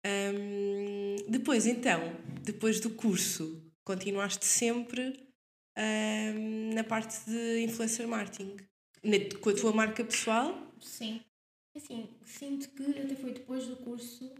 Ahm, 0.07 1.17
depois, 1.27 1.65
então, 1.65 1.99
depois 2.43 2.79
do 2.79 2.89
curso, 2.91 3.61
continuaste 3.83 4.45
sempre 4.45 5.27
ahm, 5.75 6.73
na 6.73 6.83
parte 6.83 7.13
de 7.29 7.61
influencer 7.63 8.07
marketing, 8.07 8.55
Na- 9.03 9.39
com 9.41 9.49
a 9.49 9.53
tua 9.53 9.73
marca 9.73 10.03
pessoal? 10.05 10.71
Sim. 10.81 11.21
Assim, 11.75 12.09
sinto 12.25 12.69
que 12.69 12.83
até 12.99 13.15
foi 13.15 13.33
depois 13.33 13.67
do 13.67 13.75
curso, 13.77 14.33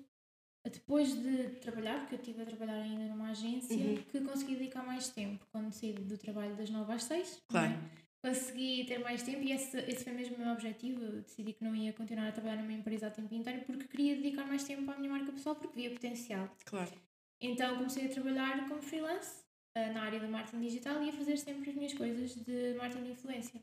depois 0.63 1.13
de 1.13 1.50
trabalhar, 1.62 2.00
porque 2.00 2.15
eu 2.15 2.19
estive 2.19 2.41
a 2.41 2.45
trabalhar 2.45 2.81
ainda 2.81 3.05
numa 3.13 3.29
agência, 3.31 3.75
Uhum. 3.75 4.01
que 4.09 4.21
consegui 4.21 4.55
dedicar 4.55 4.83
mais 4.86 5.09
tempo. 5.09 5.45
Quando 5.51 5.71
saí 5.71 5.93
do 5.93 6.17
trabalho 6.17 6.55
das 6.55 6.69
9 6.69 6.93
às 6.93 7.03
6, 7.03 7.41
Claro. 7.50 7.69
não 7.71 7.77
é? 7.77 8.06
Consegui 8.21 8.86
ter 8.86 9.00
mais 9.00 9.21
tempo 9.24 9.41
e 9.41 9.51
esse, 9.51 9.77
esse 9.79 10.03
foi 10.03 10.13
mesmo 10.13 10.36
o 10.36 10.39
meu 10.39 10.51
objetivo. 10.53 11.03
Eu 11.03 11.21
decidi 11.21 11.53
que 11.53 11.63
não 11.63 11.75
ia 11.75 11.93
continuar 11.93 12.27
a 12.27 12.31
trabalhar 12.31 12.57
numa 12.62 12.74
empresa 12.74 13.07
a 13.07 13.12
tempo 13.12 13.33
inteiro 13.33 13.62
porque 13.65 13.88
queria 13.88 14.15
dedicar 14.15 14.45
mais 14.45 14.63
tempo 14.63 14.89
à 14.91 14.97
minha 14.97 15.12
marca 15.12 15.31
pessoal 15.31 15.55
porque 15.55 15.75
via 15.75 15.91
potencial. 15.91 16.50
Claro. 16.65 16.91
Então 17.39 17.75
comecei 17.77 18.05
a 18.07 18.09
trabalhar 18.09 18.67
como 18.67 18.81
freelance 18.81 19.43
eh, 19.75 19.91
na 19.91 20.03
área 20.03 20.19
do 20.19 20.27
marketing 20.27 20.62
digital 20.62 21.01
e 21.03 21.09
a 21.09 21.13
fazer 21.13 21.38
sempre 21.38 21.69
as 21.69 21.75
minhas 21.75 21.93
coisas 21.93 22.36
de 22.36 22.74
marketing 22.75 23.03
de 23.03 23.12
influência. 23.12 23.62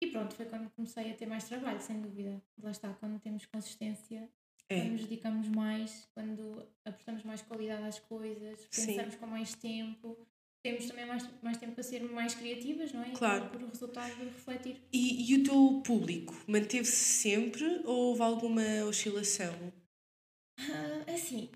E 0.00 0.06
pronto, 0.08 0.34
foi 0.34 0.46
quando 0.46 0.70
comecei 0.70 1.10
a 1.10 1.14
ter 1.14 1.26
mais 1.26 1.44
trabalho, 1.44 1.80
sem 1.80 2.00
dúvida. 2.00 2.40
Lá 2.62 2.70
está, 2.70 2.92
quando 2.94 3.18
temos 3.20 3.46
consistência, 3.46 4.28
É. 4.68 4.80
quando 4.80 4.92
nos 4.92 5.00
dedicamos 5.06 5.48
mais, 5.48 6.08
quando 6.14 6.66
apostamos 6.84 7.22
mais 7.24 7.42
qualidade 7.42 7.84
às 7.84 7.98
coisas, 7.98 8.66
Sim. 8.70 8.86
pensamos 8.86 9.14
com 9.16 9.26
mais 9.26 9.54
tempo, 9.54 10.16
temos 10.64 10.86
também 10.86 11.04
mais, 11.04 11.28
mais 11.42 11.58
tempo 11.58 11.74
para 11.74 11.84
ser 11.84 12.02
mais 12.02 12.34
criativas, 12.34 12.90
não 12.92 13.02
é? 13.04 13.10
Claro. 13.10 13.50
por 13.50 13.62
o 13.62 13.66
resultado 13.68 14.14
de 14.16 14.24
refletir. 14.24 14.76
E, 14.92 15.30
e 15.30 15.36
o 15.36 15.44
teu 15.44 15.82
público 15.84 16.34
manteve-se 16.46 16.96
sempre 16.96 17.82
ou 17.84 18.08
houve 18.08 18.22
alguma 18.22 18.62
oscilação? 18.88 19.54
Ah, 20.58 21.04
assim, 21.12 21.50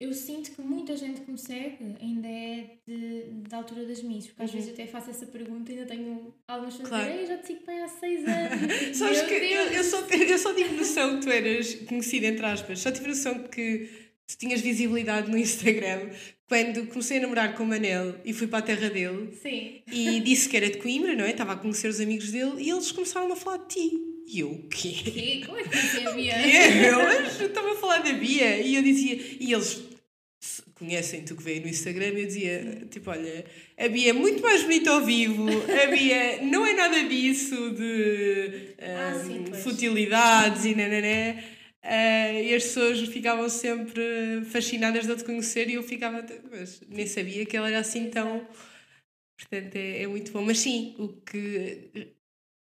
eu 0.00 0.12
sinto 0.14 0.52
que 0.52 0.62
muita 0.62 0.96
gente 0.96 1.20
que 1.20 1.30
me 1.30 1.36
segue 1.38 1.96
ainda 2.00 2.26
é 2.28 2.78
de, 2.86 3.24
da 3.48 3.58
altura 3.58 3.84
das 3.84 4.02
Miss, 4.02 4.28
porque 4.28 4.42
às 4.44 4.50
Uhum. 4.50 4.56
vezes 4.56 4.68
eu 4.68 4.74
até 4.74 4.86
faço 4.86 5.10
essa 5.10 5.26
pergunta 5.26 5.70
e 5.70 5.74
ainda 5.74 5.86
tenho 5.86 6.34
algumas 6.48 6.74
pessoas 6.74 6.88
Claro. 6.88 7.04
a 7.04 7.08
dizer, 7.08 7.18
"Ei, 7.18 7.24
eu 7.24 7.28
já 7.28 7.38
te 7.38 7.46
sigo 7.48 7.66
bem 7.66 7.80
há 7.82 7.88
seis 7.88 8.24
anos. 8.26 8.96
Sabes 8.96 9.22
que 9.22 9.34
eu, 9.34 9.66
eu, 9.72 9.84
só, 9.84 10.00
eu 10.06 10.38
só 10.38 10.54
tive 10.54 10.74
noção 10.76 11.16
que 11.20 11.26
tu 11.26 11.30
eras 11.30 11.74
conhecida, 11.74 12.26
entre 12.28 12.46
aspas, 12.46 12.78
só 12.78 12.90
tive 12.90 13.08
noção 13.08 13.42
que 13.48 13.90
tu 14.26 14.38
tinhas 14.38 14.62
visibilidade 14.62 15.30
no 15.30 15.36
Instagram 15.36 16.10
quando 16.48 16.86
comecei 16.86 17.18
a 17.18 17.20
namorar 17.22 17.54
com 17.56 17.64
o 17.64 17.66
Manel 17.66 18.16
e 18.24 18.32
fui 18.32 18.46
para 18.46 18.60
a 18.60 18.62
terra 18.62 18.88
dele 18.88 19.30
Sim. 19.42 19.82
e 19.90 20.20
disse 20.20 20.48
que 20.48 20.56
era 20.56 20.70
de 20.70 20.78
Coimbra, 20.78 21.14
não 21.16 21.24
é? 21.24 21.30
Estava 21.30 21.52
a 21.54 21.56
conhecer 21.56 21.88
os 21.88 22.00
amigos 22.00 22.30
dele 22.30 22.54
e 22.58 22.70
eles 22.70 22.92
começaram 22.92 23.30
a 23.32 23.36
falar 23.36 23.58
de 23.58 23.74
ti. 23.74 23.90
E 24.28 24.40
eu, 24.40 24.50
o 24.50 24.68
quê? 24.68 24.88
Que? 24.90 25.44
Como 25.46 25.58
é 25.58 25.62
que 25.64 25.76
você 25.76 26.12
Bia? 26.14 26.34
Eles 26.46 27.40
estavam 27.40 27.72
a 27.72 27.76
falar 27.76 27.98
da 27.98 28.12
Bia 28.12 28.58
e 28.58 28.74
eu 28.74 28.82
dizia, 28.82 29.14
e 29.40 29.52
eles 29.52 29.82
conhecem 30.74 31.22
tu 31.22 31.34
que 31.36 31.42
veio 31.42 31.62
no 31.62 31.68
Instagram 31.68 32.08
e 32.08 32.20
eu 32.20 32.26
dizia, 32.26 32.86
tipo, 32.90 33.10
olha, 33.10 33.44
a 33.78 33.88
Bia 33.88 34.10
é 34.10 34.12
muito 34.12 34.42
mais 34.42 34.62
bonita 34.62 34.90
ao 34.90 35.04
vivo, 35.04 35.46
a 35.48 35.86
Bia 35.86 36.42
não 36.42 36.66
é 36.66 36.74
nada 36.74 37.04
disso 37.04 37.70
de 37.70 38.74
Ah, 38.80 39.12
ah, 39.14 39.24
sim, 39.24 39.44
pois. 39.48 39.62
futilidades 39.62 40.64
e 40.64 40.74
nanané. 40.74 41.42
Ah, 41.88 42.32
e 42.32 42.52
as 42.54 42.64
pessoas 42.64 43.00
ficavam 43.08 43.48
sempre 43.48 44.44
fascinadas 44.46 45.04
de 45.04 45.12
eu 45.12 45.16
te 45.16 45.24
conhecer 45.24 45.68
e 45.68 45.74
eu 45.74 45.82
ficava, 45.84 46.24
mas 46.50 46.80
nem 46.88 47.06
sabia 47.06 47.46
que 47.46 47.56
ela 47.56 47.68
era 47.68 47.78
assim 47.78 48.10
tão. 48.10 48.44
Portanto, 49.38 49.76
é, 49.76 50.02
é 50.02 50.06
muito 50.08 50.32
bom. 50.32 50.42
Mas 50.42 50.58
sim, 50.58 50.96
o 50.98 51.08
que, 51.20 52.16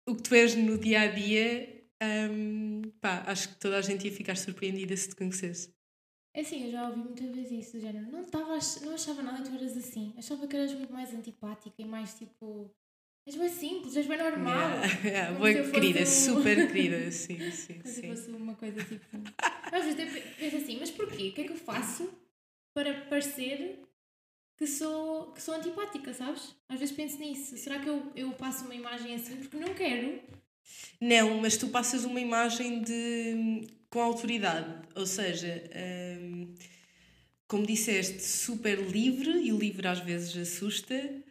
o 0.06 0.14
que 0.14 0.22
tu 0.22 0.34
és 0.34 0.54
no 0.54 0.76
dia 0.76 1.02
a 1.02 1.06
dia, 1.06 1.86
hum, 2.30 2.82
pá, 3.00 3.24
acho 3.26 3.48
que 3.50 3.60
toda 3.60 3.78
a 3.78 3.82
gente 3.82 4.06
ia 4.06 4.12
ficar 4.12 4.36
surpreendida 4.36 4.94
se 4.96 5.08
te 5.08 5.16
conhecesse. 5.16 5.72
É 6.34 6.40
assim, 6.40 6.64
eu 6.64 6.72
já 6.72 6.88
ouvi 6.88 6.98
muitas 6.98 7.30
vezes 7.30 7.52
isso, 7.52 7.72
do 7.78 7.80
género. 7.80 8.10
Não, 8.10 8.24
tava, 8.24 8.58
não 8.82 8.94
achava 8.94 9.22
nada 9.22 9.42
que 9.42 9.48
tu 9.48 9.54
eras 9.54 9.76
assim. 9.76 10.12
Achava 10.18 10.46
que 10.46 10.56
eras 10.56 10.74
muito 10.74 10.92
mais 10.92 11.14
antipática 11.14 11.80
e 11.80 11.84
mais 11.84 12.12
tipo. 12.14 12.70
És 13.26 13.36
bem 13.36 13.48
simples, 13.48 13.96
és 13.96 14.06
bem 14.06 14.18
normal. 14.18 14.70
Yeah, 14.70 14.86
yeah, 15.08 15.26
Como 15.32 15.38
boa 15.38 15.64
se 15.64 15.70
querida, 15.72 16.02
um- 16.02 16.06
super 16.06 16.66
querida, 16.68 17.10
sim, 17.10 17.50
sim, 17.50 17.74
Como 17.80 17.94
se 17.94 18.00
sim. 18.00 18.08
fosse 18.08 18.30
uma 18.30 18.54
coisa 18.54 18.84
tipo. 18.84 19.04
Às 19.72 19.84
vezes 19.84 20.34
penso 20.38 20.56
assim, 20.56 20.76
mas 20.78 20.90
porquê? 20.90 21.28
O 21.28 21.32
que 21.32 21.40
é 21.40 21.44
que 21.44 21.52
eu 21.52 21.56
faço 21.56 22.12
para 22.74 22.92
parecer 23.06 23.80
que 24.58 24.66
sou, 24.66 25.32
que 25.32 25.42
sou 25.42 25.54
antipática, 25.54 26.12
sabes? 26.12 26.54
Às 26.68 26.78
vezes 26.78 26.94
penso 26.94 27.18
nisso. 27.18 27.56
Será 27.56 27.78
que 27.78 27.88
eu, 27.88 28.12
eu 28.14 28.30
passo 28.32 28.64
uma 28.66 28.74
imagem 28.74 29.14
assim 29.14 29.36
porque 29.36 29.56
não 29.56 29.74
quero? 29.74 30.20
Não, 31.00 31.40
mas 31.40 31.56
tu 31.56 31.68
passas 31.68 32.04
uma 32.04 32.20
imagem 32.20 32.82
de 32.82 33.66
com 33.90 34.00
autoridade, 34.00 34.86
ou 34.94 35.06
seja, 35.06 35.62
hum, 36.20 36.54
como 37.46 37.66
disseste, 37.66 38.22
super 38.22 38.78
livre 38.80 39.30
e 39.40 39.52
o 39.52 39.58
livre 39.58 39.86
às 39.86 40.00
vezes 40.00 40.36
assusta, 40.36 41.22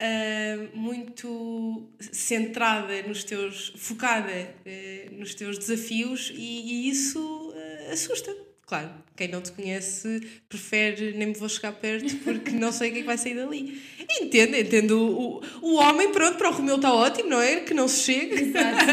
hum, 0.00 0.68
muito 0.74 1.90
centrada 2.12 3.02
nos 3.02 3.24
teus, 3.24 3.72
focada 3.76 4.30
eh, 4.64 5.08
nos 5.12 5.34
teus 5.34 5.58
desafios 5.58 6.32
e, 6.34 6.86
e 6.86 6.88
isso 6.88 7.52
eh, 7.56 7.90
assusta. 7.92 8.48
Claro, 8.68 8.90
quem 9.16 9.28
não 9.28 9.40
te 9.40 9.50
conhece 9.52 10.20
prefere 10.46 11.12
nem 11.12 11.28
me 11.28 11.34
vou 11.34 11.48
chegar 11.48 11.72
perto 11.72 12.14
porque 12.18 12.50
não 12.50 12.70
sei 12.70 12.90
o 12.90 12.92
que 12.92 12.98
é 12.98 13.00
que 13.00 13.06
vai 13.06 13.16
sair 13.16 13.34
dali. 13.34 13.80
Entendo, 14.20 14.56
entendo. 14.56 15.00
O, 15.00 15.42
o, 15.62 15.74
homem, 15.76 16.12
pronto, 16.12 16.36
para 16.36 16.50
o 16.50 16.52
Romeu 16.52 16.76
está 16.76 16.92
ótimo, 16.92 17.30
não 17.30 17.40
é? 17.40 17.60
Que 17.60 17.72
não 17.72 17.88
se 17.88 18.02
chega. 18.02 18.34
Exato. 18.34 18.84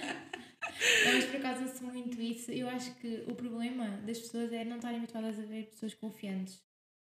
Mas 1.04 1.24
por 1.26 1.36
acaso 1.36 1.62
ouço 1.62 1.84
muito 1.84 2.20
isso. 2.20 2.50
Eu 2.50 2.68
acho 2.68 2.92
que 2.96 3.22
o 3.28 3.34
problema 3.36 4.00
das 4.04 4.18
pessoas 4.18 4.52
é 4.52 4.64
não 4.64 4.76
estarem 4.76 4.98
habituadas 4.98 5.38
a 5.38 5.42
ver 5.42 5.66
pessoas 5.66 5.94
confiantes. 5.94 6.60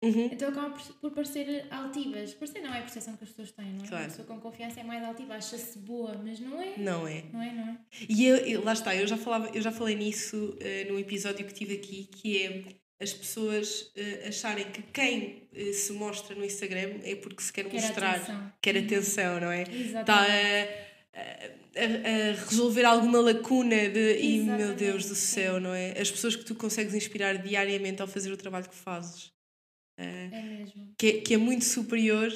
Uhum. 0.05 0.29
Então 0.33 0.49
acabam 0.51 0.75
por, 1.01 1.11
parecer 1.13 1.67
altivas. 1.71 2.35
Parecer 2.35 2.61
não 2.61 2.75
é 2.75 2.79
a 2.79 2.83
percepção 2.83 3.17
que 3.17 3.25
as 3.25 3.31
pessoas 3.31 3.51
têm, 3.53 3.73
não 3.73 3.85
é? 3.85 3.89
Claro. 3.89 4.05
Uma 4.05 4.11
pessoa 4.11 4.29
com 4.29 4.41
confiança 4.41 4.81
é 4.81 4.85
mais 4.85 5.03
altiva, 5.05 5.35
acha-se 5.35 5.79
boa, 5.79 6.21
mas 6.25 6.39
não 6.41 6.61
é. 6.61 6.75
Não 6.77 7.07
é? 7.09 7.25
Não 7.33 7.43
é, 7.43 7.53
não 7.53 7.69
é? 7.69 7.77
E 8.09 8.27
eu, 8.27 8.37
eu- 8.37 8.65
lá 8.65 8.73
está, 8.73 8.95
eu 8.95 9.07
já, 9.07 9.17
falava, 9.17 9.51
eu 9.55 9.63
já 9.63 9.73
falei 9.73 9.97
nisso 9.97 10.57
eh, 10.61 10.87
no 10.91 10.99
episódio 10.99 11.45
que 11.47 11.55
tive 11.55 11.75
aqui, 11.75 12.09
que 12.13 12.43
é 12.43 12.63
as 13.01 13.13
pessoas 13.13 13.91
eh, 13.97 14.27
acharem 14.29 14.67
que 14.71 14.83
quem 14.83 15.49
eh, 15.55 15.73
se 15.73 15.93
mostra 15.93 16.35
no 16.37 16.45
Instagram 16.45 17.01
é 17.03 17.15
porque 17.17 17.43
se 17.43 17.53
quer 17.53 17.65
Quer 17.65 17.81
mostrar, 17.81 18.15
atenção. 18.17 18.53
quer 18.63 18.77
atenção, 18.79 19.41
não 19.41 19.51
é? 19.51 19.63
Exatamente. 19.63 19.99
Está 20.01 20.23
a, 20.23 20.85
a- 21.77 22.31
a 22.31 22.45
resolver 22.49 22.85
alguma 22.85 23.21
lacuna 23.21 23.89
de. 23.89 24.19
E 24.21 24.39
meu 24.43 24.75
Deus 24.75 25.07
do 25.07 25.15
sim. 25.15 25.35
céu, 25.41 25.61
não 25.61 25.75
é? 25.75 25.93
As 26.01 26.11
pessoas 26.11 26.37
que 26.37 26.45
tu 26.45 26.55
consegues 26.55 26.95
inspirar 26.95 27.37
diariamente 27.39 28.01
ao 28.01 28.09
fazer 28.09 28.33
o 28.33 28.37
trabalho 28.37 28.69
que 28.69 28.75
fazes, 28.77 29.33
É 29.97 30.43
mesmo. 30.43 30.95
que 30.99 31.07
é, 31.07 31.21
que 31.21 31.35
é 31.35 31.37
muito 31.37 31.65
superior 31.65 32.31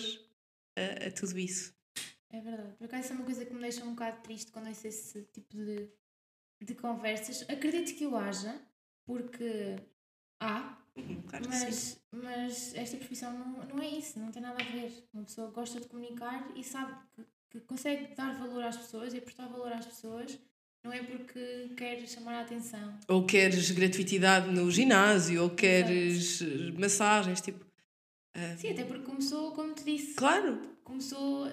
a, 0.77 1.07
a 1.07 1.11
tudo 1.11 1.39
isso. 1.39 1.75
É 2.31 2.41
verdade. 2.41 2.75
Por 2.77 2.85
acaso, 2.85 3.13
é 3.13 3.17
uma 3.17 3.25
coisa 3.25 3.45
que 3.45 3.55
me 3.55 3.61
deixa 3.61 3.85
um 3.85 3.91
bocado 3.91 4.23
triste 4.23 4.53
quando 4.53 4.69
ouço 4.69 4.87
esse 4.87 5.23
tipo 5.33 5.57
de, 5.57 5.89
de 6.63 6.75
conversas. 6.75 7.43
Acredito 7.49 7.97
que 7.97 8.07
o 8.07 8.17
haja, 8.17 8.61
porque 9.07 9.77
há, 10.41 10.79
Uhum, 10.99 11.23
Claro 11.23 11.49
mas, 11.49 12.01
mas 12.11 12.75
esta 12.75 12.97
profissão 12.97 13.33
não, 13.33 13.65
não 13.67 13.83
é 13.83 13.89
isso, 13.89 14.19
não 14.19 14.33
tem 14.33 14.43
nada 14.43 14.61
a 14.61 14.67
ver. 14.67 14.93
Uma 15.13 15.25
pessoa 15.25 15.51
gosta 15.51 15.81
de 15.81 15.87
comunicar 15.87 16.51
e 16.57 16.65
sabe 16.65 16.93
que, 17.15 17.25
que 17.51 17.61
consegue 17.61 18.15
dar 18.15 18.37
valor 18.37 18.65
às 18.65 18.77
pessoas 18.77 19.15
e 19.15 19.21
prestar 19.21 19.47
valor 19.47 19.73
às 19.73 19.87
pessoas, 19.87 20.39
não 20.85 20.93
é 20.93 21.03
porque 21.03 21.69
quer 21.77 22.07
chamar 22.07 22.37
a 22.37 22.41
atenção. 22.43 22.99
Ou 23.09 23.27
queres 23.27 23.71
gratuitidade 23.71 24.51
no 24.51 24.71
ginásio, 24.71 25.43
ou 25.43 25.51
queres 25.51 26.41
eh, 26.43 26.73
massagens, 26.79 27.41
tipo. 27.41 27.65
ah, 28.35 28.57
Sim, 28.57 28.71
até 28.71 28.85
porque 28.85 29.05
começou, 29.05 29.53
como 29.53 29.75
te 29.75 29.85
disse, 29.85 30.15
Claro, 30.15 30.61
começou, 30.85 31.47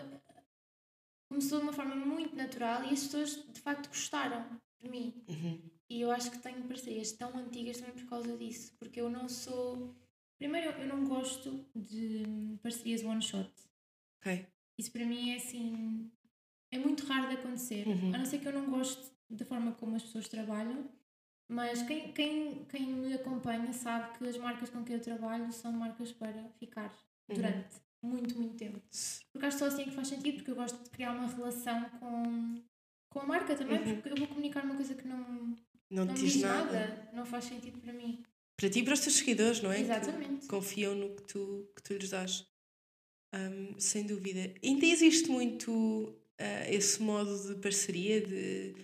começou 1.29 1.60
de 1.60 1.63
uma 1.65 1.74
forma 1.74 1.96
muito 1.96 2.36
natural 2.36 2.84
e 2.84 2.94
as 2.94 3.03
pessoas 3.03 3.44
de 3.53 3.60
facto 3.60 3.88
gostaram 3.89 4.46
de 4.82 4.89
mim. 4.89 5.13
Uhum. 5.27 5.60
E 5.89 6.01
eu 6.01 6.12
acho 6.12 6.32
que 6.32 6.39
tenho 6.39 6.63
parcerias 6.63 7.12
tão 7.12 7.38
antigas 7.38 7.77
também 7.77 7.94
por 7.96 8.05
causa 8.10 8.36
disso, 8.38 8.74
porque 8.79 9.00
eu 9.01 9.10
não 9.10 9.27
sou. 9.29 9.94
Primeiro, 10.38 10.72
eu 10.72 10.88
não 10.88 11.05
gosto 11.05 11.65
de 11.75 12.24
parcerias 12.62 13.03
one 13.03 13.22
shot. 13.22 13.50
ok. 14.20 14.46
Isso 14.77 14.91
para 14.91 15.05
mim 15.05 15.32
é 15.32 15.36
assim. 15.38 16.12
É 16.72 16.77
muito 16.77 17.05
raro 17.05 17.29
de 17.29 17.36
acontecer. 17.36 17.88
Uhum. 17.88 18.13
A 18.13 18.17
não 18.17 18.25
ser 18.25 18.39
que 18.39 18.48
eu 18.48 18.51
não 18.51 18.70
goste 18.70 19.14
da 19.29 19.46
forma 19.46 19.72
como 19.74 19.96
as 19.96 20.03
pessoas 20.03 20.27
trabalham, 20.27 20.89
mas 21.48 21.82
quem, 21.84 22.12
quem, 22.12 22.65
quem 22.65 22.88
me 22.88 23.13
acompanha 23.13 23.72
sabe 23.74 24.17
que 24.17 24.27
as 24.27 24.38
marcas 24.38 24.70
com 24.70 24.84
quem 24.84 24.96
eu 24.96 25.01
trabalho 25.01 25.51
são 25.53 25.72
marcas 25.72 26.12
para 26.12 26.50
ficar 26.60 26.91
Uhum. 27.27 27.36
durante 27.38 27.75
muito, 28.03 28.38
muito 28.38 28.55
tempo. 28.55 28.79
Porque 29.34 29.48
acho 29.48 29.58
que 29.58 29.63
só 29.63 29.65
assim 29.67 29.86
que 29.86 29.91
faz 29.91 30.08
sentido, 30.10 30.36
porque 30.36 30.51
eu 30.51 30.55
gosto 30.55 30.84
de 30.84 30.89
criar 30.91 31.12
uma 31.12 31.25
relação 31.27 31.89
com, 32.00 32.62
com 33.10 33.20
a 33.20 33.25
marca 33.25 33.55
também, 33.55 33.79
Uhum. 33.79 33.96
porque 33.96 34.10
eu 34.10 34.15
vou 34.15 34.27
comunicar 34.27 34.63
uma 34.63 34.75
coisa 34.75 34.94
que 34.94 35.08
não, 35.08 35.55
Não 35.89 36.05
não 36.05 36.13
diz 36.13 36.34
diz 36.34 36.41
nada. 36.44 36.72
nada. 36.72 37.10
não 37.13 37.25
faz 37.25 37.46
sentido 37.46 37.79
para 37.79 37.91
mim. 37.94 38.24
Para 38.55 38.70
ti 38.70 38.79
e 38.79 38.84
para 38.84 38.94
os 38.94 39.00
teus 39.00 39.15
seguidores, 39.15 39.60
não 39.62 39.72
é? 39.72 39.82
Exatamente. 39.82 40.41
Que 40.41 40.48
confiam 40.48 40.94
no 40.94 41.15
que 41.15 41.24
tu, 41.24 41.67
que 41.75 41.82
tu 41.82 41.94
lhes 41.94 42.10
dás. 42.12 42.48
Hum, 43.34 43.74
sem 43.79 44.05
dúvida. 44.05 44.53
Ainda 44.63 44.86
existe 44.86 45.29
muito 45.29 46.15
ah, 46.39 46.70
esse 46.70 47.01
modo 47.01 47.36
de 47.48 47.60
parceria 47.60 48.22
de 48.22 48.75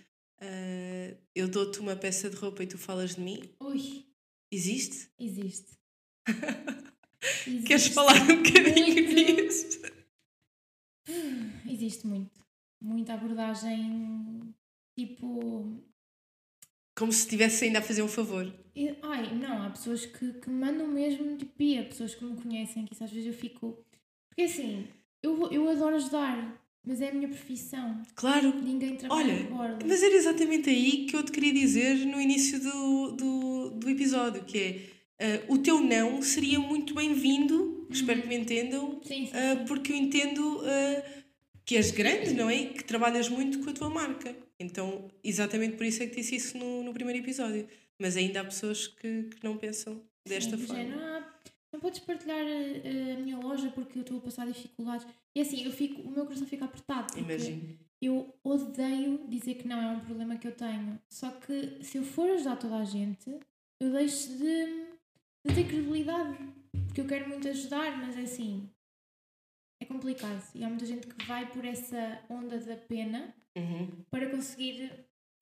ah, 0.42 1.16
eu 1.34 1.48
dou-te 1.48 1.78
uma 1.80 1.94
peça 1.96 2.28
de 2.28 2.36
roupa 2.36 2.62
e 2.62 2.66
tu 2.66 2.76
falas 2.78 3.14
de 3.14 3.20
mim. 3.20 3.42
Ui, 3.60 4.04
Existe? 4.50 5.08
existe. 5.18 5.78
Queres 7.66 7.66
Existe 7.66 7.90
falar 7.94 8.14
um 8.22 8.42
bocadinho 8.42 9.04
muito. 9.04 9.14
disso? 9.14 9.80
Existe 11.68 12.06
muito. 12.06 12.40
Muita 12.80 13.14
abordagem 13.14 14.52
tipo. 14.98 15.80
Como 16.96 17.12
se 17.12 17.20
estivesse 17.20 17.64
ainda 17.64 17.78
a 17.78 17.82
fazer 17.82 18.02
um 18.02 18.08
favor. 18.08 18.44
Ai, 19.02 19.34
não, 19.34 19.62
há 19.62 19.70
pessoas 19.70 20.04
que, 20.04 20.32
que 20.34 20.50
mandam 20.50 20.86
mesmo 20.88 21.36
tipo 21.36 21.52
pia, 21.54 21.84
pessoas 21.84 22.14
que 22.14 22.24
me 22.24 22.40
conhecem, 22.40 22.84
que 22.84 22.92
isso 22.94 23.04
às 23.04 23.10
vezes 23.10 23.26
eu 23.28 23.38
fico. 23.38 23.84
Porque 24.28 24.42
assim, 24.42 24.88
eu, 25.22 25.50
eu 25.50 25.68
adoro 25.68 25.96
ajudar, 25.96 26.61
mas 26.84 27.00
é 27.00 27.08
a 27.10 27.12
minha 27.14 27.28
profissão. 27.28 28.02
Claro. 28.14 28.52
Ninguém 28.62 28.96
trabalha 28.96 29.24
Olha, 29.24 29.36
de 29.36 29.44
borda. 29.44 29.86
Mas 29.86 30.02
era 30.02 30.14
exatamente 30.14 30.68
aí 30.70 31.06
que 31.06 31.16
eu 31.16 31.22
te 31.24 31.30
queria 31.32 31.52
dizer 31.52 31.94
no 32.06 32.20
início 32.20 32.60
do, 32.60 33.12
do, 33.12 33.70
do 33.70 33.90
episódio, 33.90 34.44
que 34.44 34.58
é 35.18 35.36
ah, 35.38 35.44
o 35.48 35.58
teu 35.58 35.80
não 35.80 36.20
seria 36.22 36.58
muito 36.58 36.94
bem-vindo, 36.94 37.86
espero 37.90 38.22
que 38.22 38.28
me 38.28 38.36
entendam, 38.36 39.00
Sim, 39.04 39.26
sim. 39.26 39.32
ah, 39.32 39.64
porque 39.66 39.92
eu 39.92 39.96
entendo 39.96 40.60
ah, 40.64 41.02
que 41.64 41.76
és 41.76 41.90
grande, 41.92 42.34
não 42.34 42.50
é? 42.50 42.66
Que 42.66 42.82
trabalhas 42.84 43.28
muito 43.28 43.60
com 43.60 43.70
a 43.70 43.72
tua 43.72 43.88
marca. 43.88 44.34
Então, 44.58 45.08
exatamente 45.22 45.76
por 45.76 45.86
isso 45.86 46.02
é 46.02 46.06
que 46.06 46.16
disse 46.16 46.36
isso 46.36 46.58
no, 46.58 46.82
no 46.82 46.92
primeiro 46.92 47.20
episódio. 47.20 47.68
Mas 47.98 48.16
ainda 48.16 48.40
há 48.40 48.44
pessoas 48.44 48.88
que, 48.88 49.24
que 49.24 49.44
não 49.44 49.56
pensam 49.56 50.00
desta 50.26 50.56
Sim, 50.56 50.62
do 50.62 50.66
forma. 50.66 50.82
género, 50.82 51.00
"Ah, 51.00 51.28
não 51.72 51.78
podes 51.80 52.00
partilhar 52.00 52.40
eh, 52.44 53.14
a 53.16 53.20
minha 53.20 53.38
loja 53.38 53.70
porque 53.70 53.98
eu 53.98 54.02
estou 54.02 54.18
a 54.18 54.20
passar 54.20 54.46
dificuldades. 54.46 55.06
E 55.34 55.40
assim, 55.40 55.64
eu 55.64 55.72
fico, 55.72 56.00
o 56.02 56.10
meu 56.10 56.24
coração 56.24 56.46
fica 56.46 56.64
apertado. 56.64 57.18
Imagino. 57.18 57.78
Eu 58.00 58.34
odeio 58.42 59.26
dizer 59.28 59.54
que 59.54 59.66
não 59.68 59.80
é 59.80 59.86
um 59.88 60.00
problema 60.00 60.36
que 60.36 60.46
eu 60.48 60.52
tenho. 60.54 61.00
Só 61.08 61.30
que 61.30 61.82
se 61.84 61.98
eu 61.98 62.04
for 62.04 62.28
ajudar 62.30 62.56
toda 62.56 62.76
a 62.76 62.84
gente, 62.84 63.30
eu 63.80 63.92
deixo 63.92 64.28
de, 64.36 64.66
de 65.46 65.54
ter 65.54 65.66
credibilidade. 65.66 66.36
Porque 66.86 67.00
eu 67.00 67.06
quero 67.06 67.28
muito 67.28 67.48
ajudar, 67.48 67.96
mas 67.98 68.16
é 68.18 68.22
assim. 68.22 68.68
É 69.80 69.84
complicado. 69.86 70.42
E 70.54 70.64
há 70.64 70.68
muita 70.68 70.86
gente 70.86 71.06
que 71.06 71.24
vai 71.26 71.50
por 71.50 71.64
essa 71.64 72.22
onda 72.28 72.58
da 72.58 72.76
pena 72.76 73.34
Uhum. 73.56 74.02
para 74.10 74.30
conseguir 74.30 74.90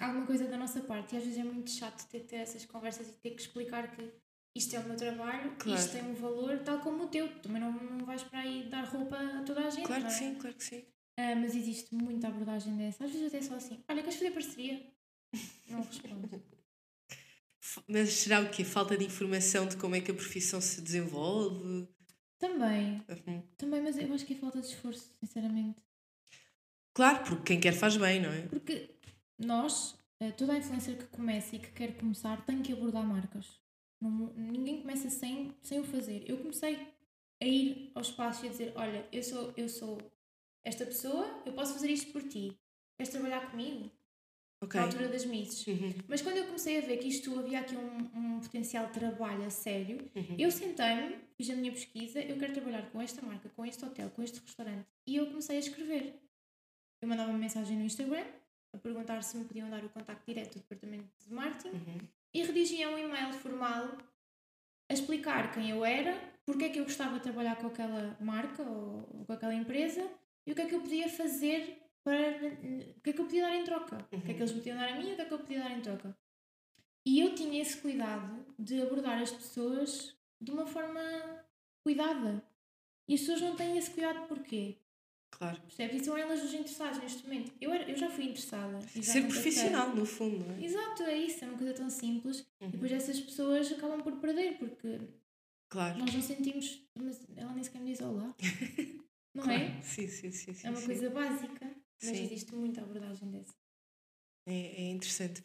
alguma 0.01 0.27
coisa 0.27 0.45
da 0.49 0.57
nossa 0.57 0.81
parte. 0.81 1.15
E 1.15 1.19
às 1.19 1.25
vezes 1.25 1.39
é 1.39 1.45
muito 1.45 1.71
chato 1.71 2.09
ter, 2.09 2.21
ter 2.21 2.37
essas 2.37 2.65
conversas 2.67 3.09
e 3.09 3.13
ter 3.21 3.31
que 3.31 3.41
explicar 3.41 3.91
que 3.95 4.11
isto 4.55 4.75
é 4.77 4.81
o 4.81 4.85
meu 4.85 4.97
trabalho, 4.97 5.55
Claro. 5.59 5.81
isto 5.81 5.93
tem 5.93 6.03
um 6.03 6.15
valor, 6.15 6.59
tal 6.61 6.81
como 6.81 7.05
o 7.05 7.09
teu. 7.09 7.29
Também 7.41 7.61
não, 7.61 7.73
não 7.73 8.05
vais 8.05 8.23
para 8.25 8.41
aí 8.41 8.69
dar 8.69 8.85
roupa 8.85 9.17
a 9.17 9.43
toda 9.43 9.67
a 9.67 9.71
gente. 9.71 9.87
Claro 9.87 10.03
que 10.03 10.09
é? 10.09 10.11
sim, 10.11 10.35
claro 10.37 10.57
que 10.57 10.65
sim. 10.65 10.85
Ah, 11.17 11.35
mas 11.37 11.55
existe 11.55 11.95
muita 11.95 12.29
abordagem 12.29 12.77
dessa. 12.77 13.05
Às 13.05 13.11
vezes 13.11 13.27
até 13.29 13.43
só 13.43 13.55
assim: 13.55 13.83
olha, 13.89 14.03
queres 14.03 14.19
fazer 14.19 14.31
parceria? 14.33 14.87
Não 15.69 15.83
respondo. 15.83 16.43
Mas 17.87 18.13
será 18.15 18.41
o 18.41 18.51
quê? 18.51 18.65
Falta 18.65 18.97
de 18.97 19.05
informação 19.05 19.67
de 19.69 19.77
como 19.77 19.95
é 19.95 20.01
que 20.01 20.11
a 20.11 20.15
profissão 20.15 20.61
se 20.61 20.81
desenvolve? 20.81 21.87
também, 22.39 23.05
Uhum. 23.07 23.43
também, 23.59 23.83
mas 23.83 23.99
eu 23.99 24.13
acho 24.15 24.25
que 24.25 24.33
é 24.33 24.37
falta 24.37 24.61
de 24.63 24.67
esforço, 24.67 25.13
sinceramente. 25.21 25.83
Claro, 26.95 27.23
porque 27.25 27.43
quem 27.45 27.61
quer 27.61 27.73
faz 27.75 27.99
bem, 27.99 28.21
não 28.21 28.33
é? 28.33 28.47
Porque 28.49 28.97
nós, 29.39 29.95
eh, 30.21 30.33
toda 30.33 30.55
a 30.55 30.57
influencer 30.57 30.97
que 30.97 31.05
começa 31.09 31.55
e 31.55 31.59
que 31.59 31.71
quer 31.71 31.97
começar, 31.99 32.43
tem 32.47 32.63
que 32.63 32.73
abordar 32.73 33.07
marcas. 33.07 33.60
Não- 34.01 34.33
ninguém 34.35 34.81
começa 34.81 35.11
sem, 35.11 35.55
sem 35.63 35.81
o 35.81 35.85
fazer. 35.85 36.25
Eu 36.29 36.39
comecei 36.39 36.89
a 37.41 37.47
ir 37.47 37.91
ao 37.95 38.03
espaço 38.03 38.45
e 38.45 38.49
a 38.49 38.51
dizer: 38.51 38.73
Olha, 38.77 39.07
eu 39.13 39.23
sou, 39.23 39.53
eu 39.57 39.69
sou 39.69 39.99
esta 40.65 40.85
pessoa, 40.87 41.43
eu 41.45 41.53
posso 41.53 41.73
fazer 41.75 41.91
isto 41.91 42.13
por 42.13 42.23
ti. 42.23 42.57
Queres 42.97 43.13
trabalhar 43.13 43.51
comigo? 43.51 43.91
Ok. 44.63 44.79
Na 44.79 44.87
altura 44.87 45.09
das 45.09 45.25
misses. 45.25 45.67
Uhum. 45.67 45.95
Mas 46.07 46.21
quando 46.21 46.37
eu 46.37 46.45
comecei 46.45 46.77
a 46.79 46.81
ver 46.83 46.99
que 46.99 47.09
isto 47.09 47.39
havia 47.39 47.61
aqui 47.61 47.75
um, 47.77 48.11
um 48.37 48.41
potencial 48.41 48.89
trabalho 48.91 49.45
a 49.45 49.51
sério, 49.51 49.99
Uhum. 50.15 50.37
eu 50.39 50.51
sentei-me, 50.51 51.17
fiz 51.35 51.49
a 51.49 51.55
minha 51.55 51.73
pesquisa, 51.73 52.21
eu 52.21 52.37
quero 52.39 52.53
trabalhar 52.53 52.91
com 52.91 53.01
esta 53.01 53.25
marca, 53.25 53.49
com 53.57 53.65
este 53.65 53.83
hotel, 53.85 54.11
com 54.11 54.23
este 54.23 54.39
restaurante. 54.41 54.87
E 55.07 55.17
eu 55.17 55.27
comecei 55.29 55.57
a 55.57 55.61
escrever. 55.61 56.15
Eu 57.01 57.09
mandava 57.09 57.31
uma 57.31 57.39
mensagem 57.39 57.79
no 57.79 57.85
Instagram 57.85 58.27
a 58.75 58.79
perguntar 58.79 59.23
se 59.23 59.37
me 59.39 59.45
podiam 59.47 59.71
dar 59.71 59.83
o 59.83 59.89
contacto 59.89 60.23
direto 60.27 60.55
do 60.55 60.61
departamento 60.61 61.09
de 61.27 61.33
marketing 61.33 61.77
Uhum. 61.77 61.99
E 62.33 62.43
redigia 62.43 62.89
um 62.89 62.99
e-mail 62.99 63.33
formal 63.33 63.99
a 64.89 64.95
explicar 64.95 65.53
quem 65.53 65.71
eu 65.71 65.85
era, 65.85 66.15
porque 66.45 66.65
é 66.65 66.69
que 66.69 66.79
eu 66.79 66.85
gostava 66.85 67.17
de 67.17 67.23
trabalhar 67.23 67.57
com 67.57 67.69
aquela 67.69 68.17
marca 68.21 68.63
ou, 68.63 69.09
ou 69.13 69.25
com 69.25 69.33
aquela 69.33 69.55
empresa 69.55 70.09
e 70.47 70.53
o 70.53 70.55
que 70.55 70.63
é 70.63 70.67
que 70.67 70.75
eu 70.75 70.81
podia 70.81 71.09
fazer 71.09 71.81
para. 72.03 72.37
o 72.97 73.01
que 73.01 73.11
é 73.11 73.13
que 73.13 73.21
eu 73.21 73.25
podia 73.25 73.43
dar 73.43 73.55
em 73.55 73.65
troca. 73.65 73.99
O 74.13 74.21
que 74.21 74.31
é 74.33 74.35
que 74.35 74.41
eles 74.41 74.53
me 74.53 74.59
podiam 74.59 74.77
dar 74.77 74.89
a 74.89 74.97
mim 74.97 75.11
e 75.11 75.13
o 75.13 75.17
que 75.17 75.23
é 75.23 75.25
que 75.25 75.35
eu 75.35 75.39
podia 75.39 75.61
dar 75.61 75.71
em 75.71 75.81
troca. 75.81 76.17
E 77.07 77.21
eu 77.21 77.35
tinha 77.35 77.63
esse 77.63 77.81
cuidado 77.81 78.45
de 78.59 78.83
abordar 78.83 79.21
as 79.21 79.31
pessoas 79.31 80.17
de 80.41 80.51
uma 80.51 80.67
forma 80.67 81.01
cuidada. 81.83 82.43
E 83.07 83.15
as 83.15 83.21
pessoas 83.21 83.41
não 83.41 83.57
têm 83.57 83.79
esse 83.79 83.91
cuidado 83.91 84.27
porquê? 84.27 84.80
Claro. 85.41 85.59
Percebes? 85.63 86.03
E 86.03 86.05
são 86.05 86.19
elas 86.19 86.45
os 86.45 86.53
interessados 86.53 86.99
neste 87.03 87.23
momento. 87.25 87.51
Eu, 87.59 87.73
era, 87.73 87.91
eu 87.91 87.97
já 87.97 88.11
fui 88.11 88.25
interessada. 88.25 88.79
já 88.95 89.03
Ser 89.03 89.27
profissional, 89.27 89.97
no 89.97 90.05
fundo, 90.05 90.45
não 90.45 90.55
é? 90.55 90.63
Exato, 90.63 91.03
é 91.05 91.17
isso. 91.17 91.43
É 91.43 91.49
uma 91.49 91.57
coisa 91.57 91.73
tão 91.73 91.89
simples. 91.89 92.41
Uhum. 92.61 92.69
E 92.69 92.73
depois 92.73 92.93
essas 92.93 93.19
pessoas 93.19 93.73
acabam 93.73 94.03
por 94.03 94.13
perder, 94.17 94.59
porque 94.59 95.01
Claro. 95.71 95.99
nós 95.99 96.13
não 96.13 96.21
sentimos. 96.21 96.83
Mas 96.95 97.23
ela 97.35 97.55
nem 97.55 97.65
sequer 97.65 97.81
me 97.81 97.91
diz 97.91 98.03
olá. 98.03 98.35
Não 99.33 99.45
Claro. 99.45 99.63
é? 99.63 99.81
Sim, 99.81 100.09
sim, 100.09 100.33
sim. 100.33 100.53
sim 100.53 100.67
É 100.67 100.71
uma 100.71 100.81
sim. 100.81 100.87
coisa 100.87 101.09
básica. 101.09 101.71
Mas 102.03 102.17
Sim. 102.17 102.25
existe 102.25 102.53
muita 102.55 102.83
abordagem 102.83 103.31
dessa. 103.31 103.55
É, 104.47 104.83
é 104.83 104.91
interessante. 104.91 105.43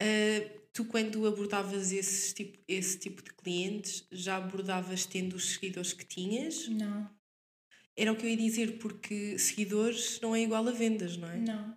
Ah, 0.00 0.60
tu, 0.72 0.84
quando 0.84 1.24
abordavas 1.26 1.92
esse 1.92 2.34
tipo, 2.34 2.58
esse 2.66 2.98
tipo 2.98 3.22
de 3.22 3.32
clientes, 3.32 4.04
já 4.10 4.36
abordavas 4.36 5.06
tendo 5.06 5.36
os 5.36 5.50
seguidores 5.54 5.92
que 5.92 6.04
tinhas? 6.04 6.68
Não, 6.68 7.08
Era 7.98 8.12
o 8.12 8.16
que 8.16 8.24
eu 8.24 8.30
ia 8.30 8.36
dizer, 8.36 8.78
porque 8.78 9.36
seguidores 9.40 10.20
não 10.20 10.32
é 10.36 10.40
igual 10.40 10.68
a 10.68 10.70
vendas, 10.70 11.16
não 11.16 11.28
é? 11.28 11.36
não. 11.36 11.76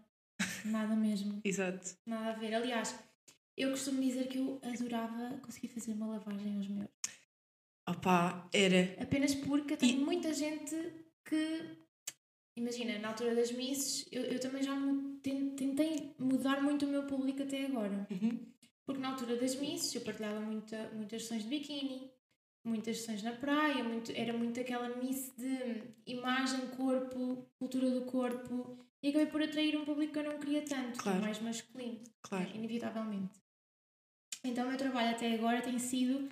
Nada 0.66 0.96
mesmo. 0.96 1.42
Exato. 1.44 1.98
Nada 2.06 2.30
a 2.30 2.34
ver. 2.34 2.54
Aliás, 2.54 2.96
eu 3.58 3.72
costumo 3.72 4.00
dizer 4.00 4.28
que 4.28 4.38
eu 4.38 4.62
adorava 4.62 5.40
conseguir 5.40 5.70
fazer 5.70 5.94
uma 5.94 6.06
lavagem 6.06 6.58
aos 6.58 6.68
meus. 6.68 6.90
Opá, 7.90 8.48
era. 8.54 9.02
Apenas 9.02 9.34
porque 9.34 9.74
eu 9.74 9.78
tenho 9.78 10.06
muita 10.06 10.32
gente 10.32 10.76
que. 11.26 11.78
Imagina, 12.56 13.00
na 13.00 13.08
altura 13.08 13.34
das 13.34 13.52
misses, 13.52 14.06
eu, 14.12 14.24
eu 14.24 14.40
também 14.40 14.62
já 14.62 14.76
tentei 15.24 16.14
mudar 16.20 16.62
muito 16.62 16.86
o 16.86 16.90
meu 16.90 17.08
público 17.08 17.42
até 17.42 17.66
agora. 17.66 18.06
Uhum. 18.12 18.46
Porque 18.86 19.02
na 19.02 19.10
altura 19.10 19.38
das 19.38 19.56
misses 19.56 19.96
eu 19.96 20.02
partilhava 20.02 20.40
muita, 20.40 20.92
muitas 20.94 21.24
sessões 21.24 21.44
de 21.44 21.50
biquíni, 21.50 22.12
muitas 22.64 22.98
sessões 22.98 23.24
na 23.24 23.32
praia, 23.34 23.84
muito, 23.84 24.12
era 24.16 24.34
muito 24.34 24.60
aquela 24.60 24.90
miss 24.98 25.34
de 25.38 25.84
imagem, 26.06 26.68
corpo, 26.78 27.46
cultura 27.58 27.90
do 27.90 28.02
corpo. 28.06 28.78
E 29.04 29.10
acabei 29.10 29.28
por 29.28 29.42
atrair 29.42 29.76
um 29.76 29.84
público 29.84 30.14
que 30.14 30.20
eu 30.20 30.24
não 30.24 30.38
queria 30.40 30.62
tanto, 30.62 30.94
que 30.94 31.00
é 31.00 31.04
Claro. 31.04 31.22
mais 31.22 31.40
masculino. 31.40 32.00
Claro. 32.22 32.46
né, 32.46 32.52
inevitavelmente. 32.56 33.40
Então 34.44 34.66
o 34.66 34.70
meu 34.70 34.78
trabalho 34.78 35.12
até 35.12 35.34
agora 35.34 35.62
tem 35.62 35.78
sido 35.80 36.30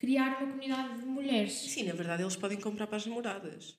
criar 0.00 0.38
uma 0.38 0.50
comunidade 0.50 0.98
de 0.98 1.06
mulheres. 1.06 1.52
Sim, 1.52 1.84
na 1.84 1.94
verdade, 1.94 2.22
eles 2.22 2.36
podem 2.36 2.58
comprar 2.60 2.86
para 2.88 2.96
as 2.96 3.06
namoradas. 3.06 3.78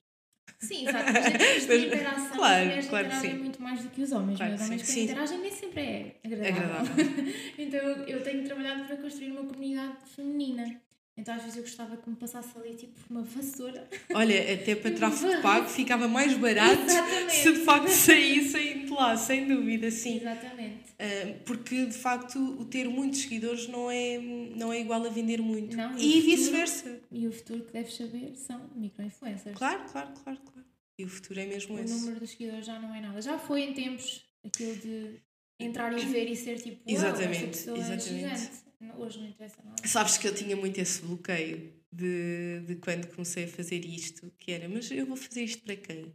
Sim, 0.58 0.86
exato. 0.88 1.12
Mas 1.12 1.24
Mas, 1.68 1.84
interação, 1.84 2.36
claro, 2.36 2.64
mulheres 2.64 2.88
claro 2.88 3.08
que 3.08 3.14
interagem 3.14 3.36
sim. 3.36 3.42
muito 3.42 3.62
mais 3.62 3.82
do 3.82 3.90
que 3.90 4.02
os 4.02 4.12
homens. 4.12 4.36
Claro 4.38 4.52
mas 4.52 4.60
que 4.60 4.64
os 4.64 4.70
homens 4.70 4.88
Sim. 4.88 5.04
interagem 5.04 5.38
nem 5.38 5.52
sempre 5.52 5.80
é 5.82 6.20
agradável. 6.24 6.62
Agradável. 6.62 7.04
então 7.58 7.80
eu 8.06 8.22
tenho 8.22 8.44
trabalhado 8.44 8.84
para 8.86 8.96
construir 8.96 9.30
uma 9.32 9.44
comunidade 9.44 9.96
feminina. 10.06 10.80
Então 11.16 11.32
às 11.34 11.42
vezes 11.42 11.56
eu 11.56 11.62
gostava 11.62 11.96
que 11.96 12.10
me 12.10 12.16
passasse 12.16 12.56
ali 12.58 12.74
tipo 12.74 12.98
uma 13.08 13.22
vassoura. 13.22 13.88
Olha, 14.14 14.54
até 14.54 14.74
para 14.74 14.90
tráfego 14.96 15.40
pago 15.42 15.68
ficava 15.68 16.08
mais 16.08 16.34
barato 16.36 16.82
Exatamente. 16.82 17.32
se 17.36 17.52
de 17.52 17.60
facto 17.60 17.88
saíssem 17.88 18.84
de 18.86 18.90
lá, 18.90 19.16
sem 19.16 19.46
dúvida, 19.46 19.90
sim. 19.90 20.16
Exatamente. 20.16 20.84
Ah, 20.98 21.34
porque 21.44 21.86
de 21.86 21.92
facto 21.96 22.38
o 22.60 22.64
ter 22.64 22.88
muitos 22.88 23.20
seguidores 23.20 23.68
não 23.68 23.90
é, 23.90 24.18
não 24.18 24.72
é 24.72 24.80
igual 24.80 25.04
a 25.04 25.08
vender 25.08 25.40
muito. 25.40 25.76
Não, 25.76 25.96
e 25.96 26.16
e 26.16 26.20
o 26.20 26.24
vice-versa. 26.24 27.00
E 27.12 27.26
o 27.28 27.32
futuro 27.32 27.62
que 27.64 27.72
deves 27.72 27.94
saber 27.94 28.34
são 28.36 28.68
micro-influencers. 28.74 29.56
Claro, 29.56 29.84
claro, 29.90 30.10
claro, 30.24 30.40
claro. 30.40 30.68
E 30.98 31.04
o 31.04 31.08
futuro 31.08 31.38
é 31.40 31.46
mesmo 31.46 31.76
O 31.76 31.78
esse. 31.80 31.92
número 31.94 32.20
dos 32.20 32.30
seguidores 32.30 32.66
já 32.66 32.78
não 32.80 32.92
é 32.94 33.00
nada. 33.00 33.20
Já 33.22 33.38
foi 33.38 33.62
em 33.62 33.72
tempos 33.72 34.24
aquilo 34.44 34.74
de 34.76 35.20
entrar 35.60 35.92
e 35.96 36.04
ver 36.06 36.28
e 36.30 36.36
ser 36.36 36.60
tipo, 36.60 36.78
"Uau, 36.88 36.96
Exatamente, 36.96 37.46
pessoa 37.46 37.78
exatamente. 37.78 38.08
é 38.08 38.36
gigante. 38.36 38.63
Hoje 38.96 39.18
não 39.18 39.28
interessa 39.28 39.62
nada. 39.62 39.86
Sabes 39.86 40.18
que 40.18 40.28
eu 40.28 40.34
tinha 40.34 40.56
muito 40.56 40.78
esse 40.78 41.02
bloqueio 41.02 41.72
de, 41.92 42.60
de 42.66 42.76
quando 42.76 43.06
comecei 43.08 43.44
a 43.44 43.48
fazer 43.48 43.84
isto, 43.84 44.32
que 44.38 44.52
era, 44.52 44.68
mas 44.68 44.90
eu 44.90 45.06
vou 45.06 45.16
fazer 45.16 45.44
isto 45.44 45.62
para 45.62 45.76
quem? 45.76 46.14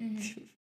Uhum. 0.00 0.48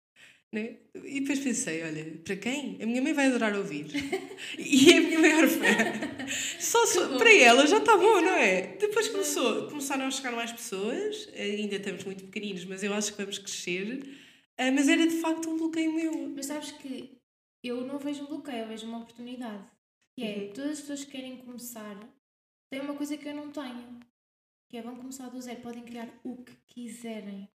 Né? 0.54 0.76
E 1.02 1.20
depois 1.20 1.40
pensei, 1.40 1.82
olha, 1.82 2.04
para 2.22 2.36
quem? 2.36 2.76
A 2.82 2.84
minha 2.84 3.00
mãe 3.00 3.14
vai 3.14 3.28
adorar 3.28 3.56
ouvir. 3.56 3.86
e 4.58 4.92
é 4.92 4.98
a 4.98 5.00
minha 5.00 5.18
maior 5.18 5.48
fã. 5.48 6.26
Só 6.60 7.08
bom. 7.08 7.16
para 7.16 7.32
ela 7.32 7.66
já 7.66 7.78
está 7.78 7.96
bom, 7.96 8.20
não 8.20 8.34
é? 8.34 8.76
Depois 8.76 9.08
começou, 9.08 9.68
começaram 9.68 10.04
a 10.04 10.10
chegar 10.10 10.32
mais 10.32 10.52
pessoas, 10.52 11.26
ainda 11.34 11.76
estamos 11.76 12.04
muito 12.04 12.24
pequeninos, 12.24 12.66
mas 12.66 12.82
eu 12.82 12.92
acho 12.92 13.12
que 13.12 13.22
vamos 13.22 13.38
crescer. 13.38 14.06
Ah, 14.58 14.70
mas 14.70 14.90
era 14.90 15.06
de 15.06 15.16
facto 15.22 15.48
um 15.48 15.56
bloqueio 15.56 15.90
meu. 15.90 16.28
Mas 16.36 16.44
sabes 16.44 16.70
que 16.72 17.16
eu 17.64 17.86
não 17.86 17.98
vejo 17.98 18.24
um 18.24 18.26
bloqueio, 18.26 18.58
eu 18.58 18.68
vejo 18.68 18.86
uma 18.86 18.98
oportunidade. 18.98 19.64
Que 20.16 20.24
é, 20.24 20.38
Uhum. 20.38 20.52
todas 20.52 20.70
as 20.72 20.80
pessoas 20.80 21.04
que 21.04 21.10
querem 21.12 21.36
começar 21.38 21.96
têm 22.70 22.80
uma 22.80 22.94
coisa 22.94 23.16
que 23.16 23.26
eu 23.28 23.34
não 23.34 23.50
tenho. 23.50 24.00
Que 24.68 24.76
é, 24.78 24.82
vão 24.82 24.96
começar 24.96 25.28
do 25.28 25.40
zero, 25.40 25.60
podem 25.60 25.82
criar 25.82 26.08
o 26.24 26.36
que 26.42 26.54
quiserem. 26.66 27.48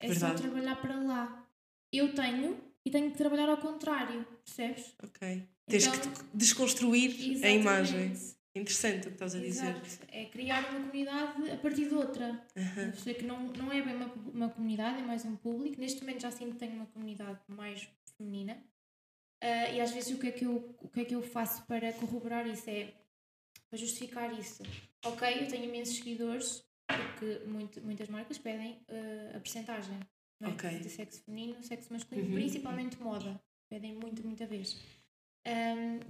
É 0.00 0.08
Verdade. 0.08 0.36
só 0.38 0.42
trabalhar 0.48 0.76
para 0.76 0.96
lá. 0.98 1.48
Eu 1.92 2.14
tenho 2.14 2.58
e 2.84 2.90
tenho 2.90 3.10
que 3.10 3.16
trabalhar 3.18 3.48
ao 3.48 3.58
contrário, 3.58 4.24
percebes? 4.44 4.94
Ok. 5.02 5.48
Tens 5.66 5.86
Então- 5.86 6.00
que 6.00 6.08
te 6.08 6.24
desconstruir 6.34 7.44
a 7.44 7.48
imagem. 7.50 8.10
Exatamente. 8.10 8.42
Interessante 8.54 9.00
o 9.06 9.10
que 9.10 9.14
estás 9.14 9.34
a 9.34 9.38
dizer. 9.38 9.76
Exato. 9.76 10.06
É 10.08 10.26
criar 10.26 10.60
uma 10.70 10.80
comunidade 10.80 11.50
a 11.50 11.56
partir 11.56 11.88
de 11.88 11.94
outra. 11.94 12.46
Eu 12.54 12.94
sei 12.96 13.14
que 13.14 13.24
não, 13.24 13.44
não 13.48 13.72
é 13.72 13.80
bem 13.80 13.94
uma, 13.96 14.12
uma 14.12 14.48
comunidade, 14.50 14.98
é 14.98 15.02
mais 15.02 15.24
um 15.24 15.36
público. 15.36 15.80
Neste 15.80 16.00
momento 16.00 16.20
já 16.20 16.30
sinto 16.30 16.52
que 16.52 16.58
tenho 16.58 16.74
uma 16.74 16.84
comunidade 16.86 17.40
mais 17.48 17.88
feminina. 18.18 18.62
Ah, 19.42 19.68
e 19.70 19.80
às 19.80 19.90
vezes 19.90 20.14
o 20.14 20.18
que, 20.20 20.28
é 20.28 20.32
que 20.32 20.44
eu, 20.44 20.74
o 20.80 20.88
que 20.88 21.00
é 21.00 21.04
que 21.04 21.14
eu 21.14 21.22
faço 21.22 21.66
para 21.66 21.92
corroborar 21.94 22.46
isso 22.46 22.70
é 22.70 22.94
para 23.68 23.76
justificar 23.78 24.32
isso. 24.38 24.62
Ok, 25.04 25.42
eu 25.42 25.48
tenho 25.48 25.64
imensos 25.64 25.96
seguidores, 25.96 26.64
porque 26.86 27.44
muito, 27.46 27.80
muitas 27.82 28.08
marcas 28.08 28.38
pedem 28.38 28.80
ah, 28.88 29.36
a 29.36 29.40
percentagem 29.40 29.98
é? 30.40 30.46
Ok. 30.48 30.78
de 30.78 30.88
sexo 30.88 31.22
feminino, 31.24 31.62
sexo 31.62 31.92
masculino, 31.92 32.28
Uhum. 32.28 32.34
principalmente 32.34 33.00
moda. 33.00 33.40
Pedem 33.68 33.94
muito, 33.94 34.22
muita 34.24 34.46
vez. 34.46 34.76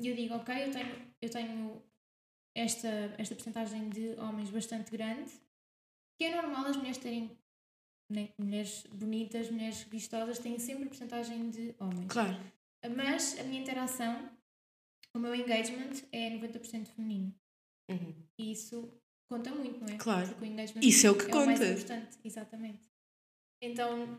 E 0.01 0.09
eu 0.09 0.15
digo, 0.17 0.35
ok, 0.35 0.65
eu 0.65 0.71
tenho, 0.73 1.13
eu 1.23 1.31
tenho 1.31 1.83
esta, 2.55 2.89
esta 3.19 3.35
percentagem 3.35 3.89
de 3.89 4.11
homens 4.19 4.51
bastante 4.51 4.91
grande, 4.91 5.31
que 6.19 6.25
é 6.25 6.35
normal 6.35 6.67
as 6.67 6.77
mulheres 6.77 6.99
terem, 6.99 7.31
né, 8.11 8.29
mulheres 8.37 8.85
bonitas, 8.93 9.51
mulheres 9.51 9.83
vistosas, 9.85 10.39
têm 10.39 10.59
sempre 10.59 10.89
percentagem 10.89 11.51
de 11.51 11.75
homens. 11.79 12.07
Claro. 12.09 12.37
Mas 12.97 13.39
a 13.39 13.43
minha 13.45 13.61
interação, 13.61 14.29
o 15.15 15.19
meu 15.19 15.35
engagement 15.35 15.93
é 16.11 16.31
90% 16.31 16.89
feminino. 16.89 17.35
Uhum. 17.89 18.15
E 18.39 18.53
isso 18.53 18.93
conta 19.29 19.51
muito, 19.53 19.81
não 19.81 19.87
é? 19.95 19.97
Claro. 19.99 20.29
Porque 20.29 20.45
o 20.45 20.47
engagement 20.49 20.81
Isso 20.83 21.07
é 21.07 21.11
o 21.11 21.17
que 21.17 21.33
mais 21.33 21.59
conta. 21.59 21.71
importante, 21.73 22.19
exatamente. 22.25 22.91
Então, 23.61 24.19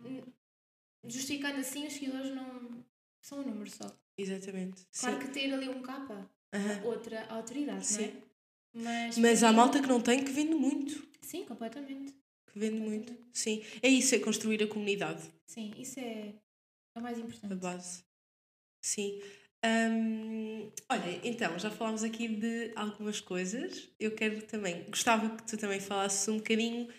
justificando 1.05 1.59
assim, 1.59 1.85
os 1.87 1.93
seguidores 1.93 2.33
não 2.33 2.83
são 3.21 3.39
um 3.39 3.43
número 3.43 3.69
só. 3.69 3.91
Exatamente. 4.17 4.85
Claro 4.99 5.19
Sim. 5.19 5.27
que 5.27 5.33
ter 5.33 5.53
ali 5.53 5.67
um 5.69 5.81
capa, 5.81 6.29
Aham. 6.53 6.83
outra 6.85 7.25
autoridade, 7.27 7.85
Sim. 7.85 8.07
não 8.75 8.89
é? 8.89 9.07
Mas, 9.07 9.17
Mas 9.17 9.43
há 9.43 9.49
mim- 9.51 9.57
malta 9.57 9.81
que 9.81 9.87
não 9.87 10.01
tem 10.01 10.23
que 10.23 10.31
vende 10.31 10.55
muito. 10.55 11.07
Sim, 11.21 11.45
completamente. 11.45 12.13
Que 12.51 12.59
vende 12.59 12.79
muito. 12.79 13.15
Sim. 13.31 13.63
É 13.81 13.87
isso, 13.87 14.15
é 14.15 14.19
construir 14.19 14.63
a 14.63 14.67
comunidade. 14.67 15.23
Sim, 15.47 15.73
isso 15.77 15.99
é 15.99 16.33
é 16.95 16.99
o 16.99 17.01
mais 17.01 17.17
A 17.17 17.21
importante. 17.21 17.55
base. 17.55 18.03
Sim. 18.83 19.21
Hum, 19.65 20.69
olha, 20.89 21.21
então, 21.23 21.57
já 21.57 21.71
falámos 21.71 22.03
aqui 22.03 22.27
de 22.27 22.73
algumas 22.75 23.21
coisas. 23.21 23.89
Eu 23.97 24.11
quero 24.13 24.41
também, 24.43 24.83
gostava 24.89 25.29
que 25.37 25.43
tu 25.47 25.57
também 25.57 25.79
falasses 25.79 26.27
um 26.27 26.37
bocadinho 26.37 26.89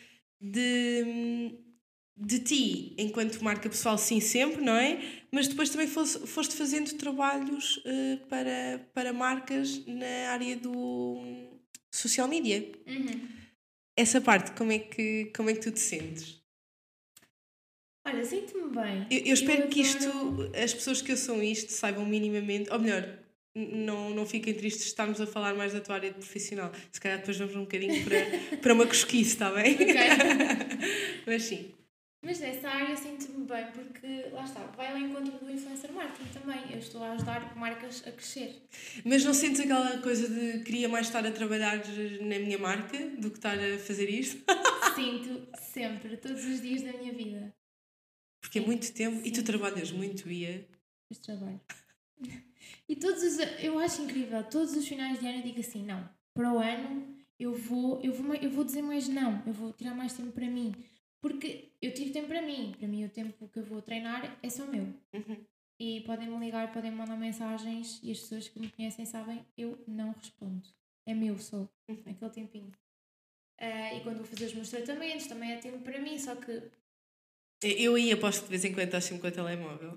de, 0.41 1.59
de 2.17 2.39
ti, 2.41 2.95
enquanto 2.99 3.43
marca 3.45 3.69
pessoal, 3.69 3.99
sim, 3.99 4.19
sempre, 4.19 4.63
não 4.63 4.75
é? 4.75 4.99
Mas 5.31 5.47
depois 5.47 5.69
também 5.69 5.87
fosse, 5.87 6.27
foste 6.27 6.57
fazendo 6.57 6.95
trabalhos 6.97 7.83
eh, 7.85 8.17
para, 8.31 8.89
para 8.95 9.13
marcas 9.13 9.85
na 9.87 10.31
área 10.31 10.57
do 10.57 11.21
social 11.93 12.27
media. 12.27 12.67
Uhum. 12.87 13.29
Essa 13.97 14.23
parte, 14.23 14.53
como 14.53 14.73
é 14.73 14.79
que, 14.79 15.27
como 15.37 15.51
é 15.51 15.55
que 15.55 15.61
tu 15.61 15.71
te 15.71 15.81
sentes? 15.81 16.44
Olha, 18.07 18.25
sinto-me 18.25 18.71
bem. 18.75 19.07
Eu, 19.11 19.27
eu 19.27 19.35
espero 19.35 19.69
que 19.69 19.81
isto, 19.81 20.09
adoro- 20.09 20.53
as 20.55 20.75
pessoas 20.75 21.01
que 21.01 21.11
ouçam 21.11 21.43
isto 21.43 21.73
saibam 21.73 22.05
minimamente, 22.05 22.71
ou 22.71 22.79
melhor, 22.79 23.09
não, 23.55 24.11
não 24.11 24.27
fiquem 24.27 24.53
tristes 24.53 24.83
de 24.83 24.89
estarmos 24.91 25.21
a 25.21 25.27
falar 25.27 25.55
mais 25.55 25.73
da 25.73 25.81
tua 25.81 25.95
área 25.95 26.11
de 26.11 26.19
profissional. 26.19 26.71
Se 26.93 27.01
calhar 27.01 27.19
depois 27.19 27.39
vamos 27.39 27.55
um 27.57 27.61
bocadinho 27.61 28.05
para, 28.05 28.59
para 28.59 28.75
uma 28.75 28.87
cosquice, 28.87 29.31
está 29.31 29.51
bem? 29.53 29.75
Ok. 29.75 29.87
Mas 31.27 31.43
sim. 31.45 31.73
Mas 32.23 32.41
nessa 32.41 32.69
área 32.69 32.97
sinto-me 32.97 33.45
bem 33.47 33.67
porque, 33.73 34.27
lá 34.33 34.45
está, 34.45 34.61
vai 34.77 34.93
ao 34.93 34.99
encontro 34.99 35.39
do 35.39 35.51
influencer 35.51 35.93
marketing 35.93 36.31
também. 36.33 36.73
Eu 36.73 36.79
estou 36.79 37.03
a 37.03 37.13
ajudar 37.13 37.55
marcas 37.55 38.03
a 38.07 38.13
crescer. 38.13 38.63
Mas 39.05 39.23
não 39.25 39.35
sentes 39.35 39.61
aquela 39.61 39.99
coisa 39.99 40.27
de 40.29 40.65
queria 40.65 40.89
mais 40.89 41.07
estar 41.07 41.25
a 41.27 41.31
trabalhar 41.31 41.83
na 42.23 42.39
minha 42.39 42.59
marca 42.59 42.99
do 43.19 43.31
que 43.31 43.37
estar 43.37 43.59
a 43.59 43.79
fazer 43.79 44.09
isto? 44.09 44.43
Sinto 44.95 45.47
sempre, 45.59 46.17
todos 46.17 46.43
os 46.47 46.63
dias 46.63 46.81
da 46.83 46.93
minha 46.95 47.13
vida. 47.13 47.55
Porque 48.55 48.59
é 48.59 48.63
Sim, 48.63 48.67
muito 48.67 48.93
tempo 48.93 49.27
e 49.27 49.33
tu 49.33 49.37
sim. 49.39 49.43
trabalhas 49.43 49.91
muito, 49.91 50.31
Ia. 50.31 50.65
Este 51.11 51.25
trabalho. 51.25 51.61
E 52.89 52.97
todos 52.97 53.23
os. 53.23 53.39
Eu 53.63 53.79
acho 53.79 54.03
incrível, 54.03 54.43
todos 54.45 54.75
os 54.75 54.87
finais 54.87 55.19
de 55.19 55.27
ano 55.27 55.39
eu 55.39 55.43
digo 55.43 55.61
assim: 55.61 55.85
não, 55.85 56.09
para 56.35 56.53
o 56.53 56.59
ano 56.59 57.17
eu 57.39 57.53
vou, 57.55 58.01
eu 58.03 58.13
vou, 58.13 58.35
eu 58.35 58.51
vou 58.51 58.65
dizer 58.65 58.83
mais 58.83 59.09
não, 59.09 59.43
eu 59.47 59.53
vou 59.53 59.73
tirar 59.73 59.95
mais 59.95 60.13
tempo 60.15 60.33
para 60.33 60.47
mim. 60.47 60.75
Porque 61.21 61.73
eu 61.81 61.93
tiro 61.93 62.13
tempo 62.13 62.29
para 62.29 62.43
mim, 62.43 62.75
para 62.79 62.87
mim 62.89 63.05
o 63.05 63.09
tempo 63.11 63.49
que 63.49 63.59
eu 63.59 63.65
vou 63.65 63.81
treinar 63.83 64.39
é 64.43 64.49
só 64.51 64.67
meu. 64.67 64.85
Uhum. 65.13 65.45
E 65.81 66.03
podem 66.03 66.29
me 66.29 66.39
ligar, 66.39 66.73
podem 66.73 66.91
me 66.91 66.97
mandar 66.99 67.17
mensagens 67.17 68.01
e 68.03 68.11
as 68.11 68.21
pessoas 68.21 68.49
que 68.49 68.61
me 68.61 68.71
conhecem 68.71 69.05
sabem, 69.07 69.45
eu 69.57 69.83
não 69.87 70.13
respondo. 70.13 70.69
É 71.07 71.15
meu 71.15 71.39
só, 71.39 71.69
Uhum. 71.89 72.03
aquele 72.07 72.31
tempinho. 72.31 72.73
Ah, 73.59 73.95
e 73.95 74.01
quando 74.03 74.17
vou 74.19 74.27
fazer 74.27 74.47
os 74.47 74.55
meus 74.55 74.71
tratamentos 74.71 75.27
também 75.27 75.53
é 75.53 75.57
tempo 75.59 75.79
para 75.81 75.99
mim, 76.01 76.19
só 76.19 76.35
que 76.37 76.63
Eu 77.69 77.95
aí 77.95 78.13
aposto 78.13 78.41
que 78.41 78.45
de 78.47 78.51
vez 78.51 78.65
em 78.65 78.73
quando 78.73 78.87
estás 78.87 79.05
sempre 79.05 79.23
com 79.23 79.29
o 79.29 79.33
telemóvel. 79.33 79.95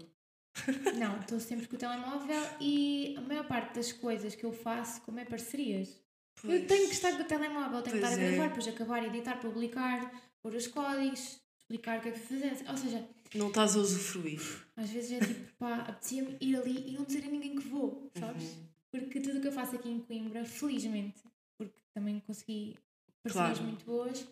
Não, 0.98 1.20
estou 1.20 1.40
sempre 1.40 1.68
com 1.68 1.76
o 1.76 1.80
telemóvel 1.80 2.42
e 2.60 3.16
a 3.18 3.22
maior 3.22 3.48
parte 3.48 3.76
das 3.76 3.92
coisas 3.92 4.34
que 4.36 4.44
eu 4.44 4.52
faço, 4.52 5.02
como 5.02 5.20
é 5.20 5.26
parcerias, 5.26 5.90
eu 5.90 6.50
Pois. 6.50 6.66
tenho 6.68 6.88
que 6.88 6.94
estar 6.96 7.16
com 7.16 7.22
o 7.22 7.26
telemóvel, 7.26 7.82
tenho 7.84 7.98
que 8.00 8.04
estar 8.04 8.18
a 8.18 8.22
é. 8.22 8.32
gravar, 8.32 8.48
depois 8.50 8.68
acabar, 8.68 9.06
editar, 9.06 9.38
publicar, 9.40 10.12
pôr 10.42 10.56
os 10.56 10.68
códigos, 10.68 11.40
explicar 11.62 12.00
o 12.00 12.02
que 12.02 12.10
é 12.10 12.12
que 12.12 12.20
fazer. 12.20 12.58
Ou 12.70 12.78
seja, 12.78 13.08
Não 13.36 13.48
estás 13.50 13.76
a 13.76 13.80
usufruir. 13.80 14.42
às 14.76 14.90
vezes 14.90 15.12
é 15.12 15.26
tipo, 15.26 15.52
pá, 15.58 15.76
apetecia-me 15.78 16.38
ir 16.42 16.56
ali 16.56 16.90
e 16.90 16.94
não 16.94 17.04
dizer 17.06 17.24
a 17.26 17.30
ninguém 17.30 17.56
que 17.56 17.68
vou, 17.68 18.10
sabes? 18.18 18.44
Uhum. 18.44 18.68
Porque 18.92 19.20
tudo 19.20 19.38
o 19.38 19.42
que 19.42 19.48
eu 19.48 19.52
faço 19.52 19.76
aqui 19.76 19.90
em 19.90 20.00
Coimbra, 20.00 20.44
felizmente, 20.46 21.22
porque 21.58 21.74
também 21.94 22.20
consegui 22.22 22.76
parcerias 23.22 23.58
Claro. 23.58 23.64
muito 23.70 23.86
boas, 23.86 24.28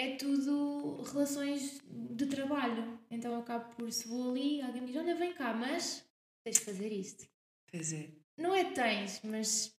é 0.00 0.16
tudo 0.16 1.02
relações 1.02 1.80
de 1.88 2.26
trabalho. 2.26 2.98
Então 3.10 3.32
eu 3.32 3.40
acabo 3.40 3.74
por, 3.74 3.92
se 3.92 4.08
vou 4.08 4.30
ali, 4.30 4.60
alguém 4.62 4.80
me 4.82 4.86
diz, 4.88 4.96
olha, 4.96 5.14
vem 5.14 5.34
cá, 5.34 5.52
mas 5.52 6.04
tens 6.44 6.56
de 6.58 6.64
fazer 6.64 6.90
isto. 6.92 7.28
Pois 7.70 7.92
é. 7.92 8.10
Não 8.38 8.54
é 8.54 8.72
tens, 8.72 9.20
mas 9.22 9.76